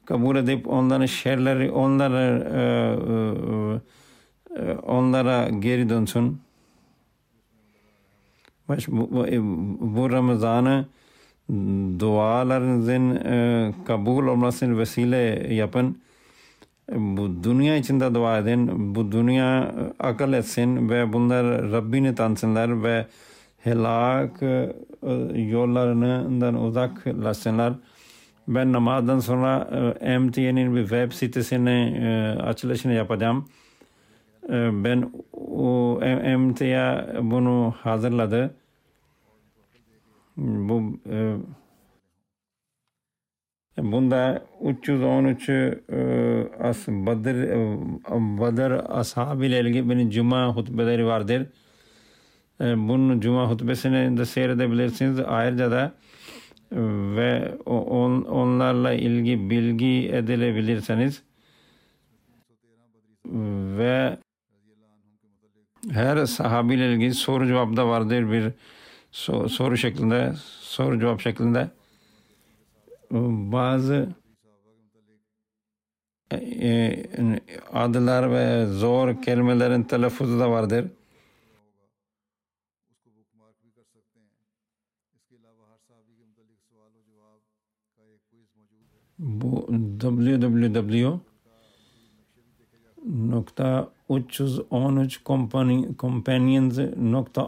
[0.06, 2.62] kabul edip onların şerleri onlara e,
[4.56, 6.42] e, onlara geri dönsün.
[8.70, 9.28] Bu, bu,
[9.96, 10.86] bu Ramazan'ı
[12.00, 15.98] dualarınızın e, kabul olmasını vesile yapın.
[16.92, 18.96] Bu dünya içinde dua edin.
[18.96, 23.06] Bu dünya akıl etsin ve bunlar Rabbini tanısınlar ve
[23.58, 24.42] helak
[25.52, 27.74] yollarından uzaklaşsınlar.
[28.48, 29.68] Ben namazdan sonra
[30.20, 32.00] MTN'in bir web sitesini
[32.44, 33.46] açılışını yapacağım.
[34.84, 36.00] Ben o
[36.38, 38.56] MTA bunu hazırladı.
[40.38, 41.00] Bu
[43.78, 45.50] bunda 313
[46.60, 47.36] as Badr
[48.40, 51.48] Badr ashabı ile ilgili benim cuma hutbeleri vardır.
[52.60, 55.20] Bunun cuma hutbesini de seyredebilirsiniz.
[55.20, 55.94] Ayrıca da
[57.16, 61.24] ve on, onlarla ilgili bilgi edilebilirseniz
[63.78, 64.18] ve
[65.92, 68.52] her sahabiyle ilgili soru cevap da vardır bir
[69.16, 71.70] soru şeklinde soru cevap şeklinde
[73.52, 74.10] bazı
[77.74, 80.86] adlar ve zor kelimelerin telaffuzu da vardır.
[89.20, 89.68] Bu
[90.00, 91.20] www
[93.06, 95.24] nokta 313
[96.00, 97.48] companions nokta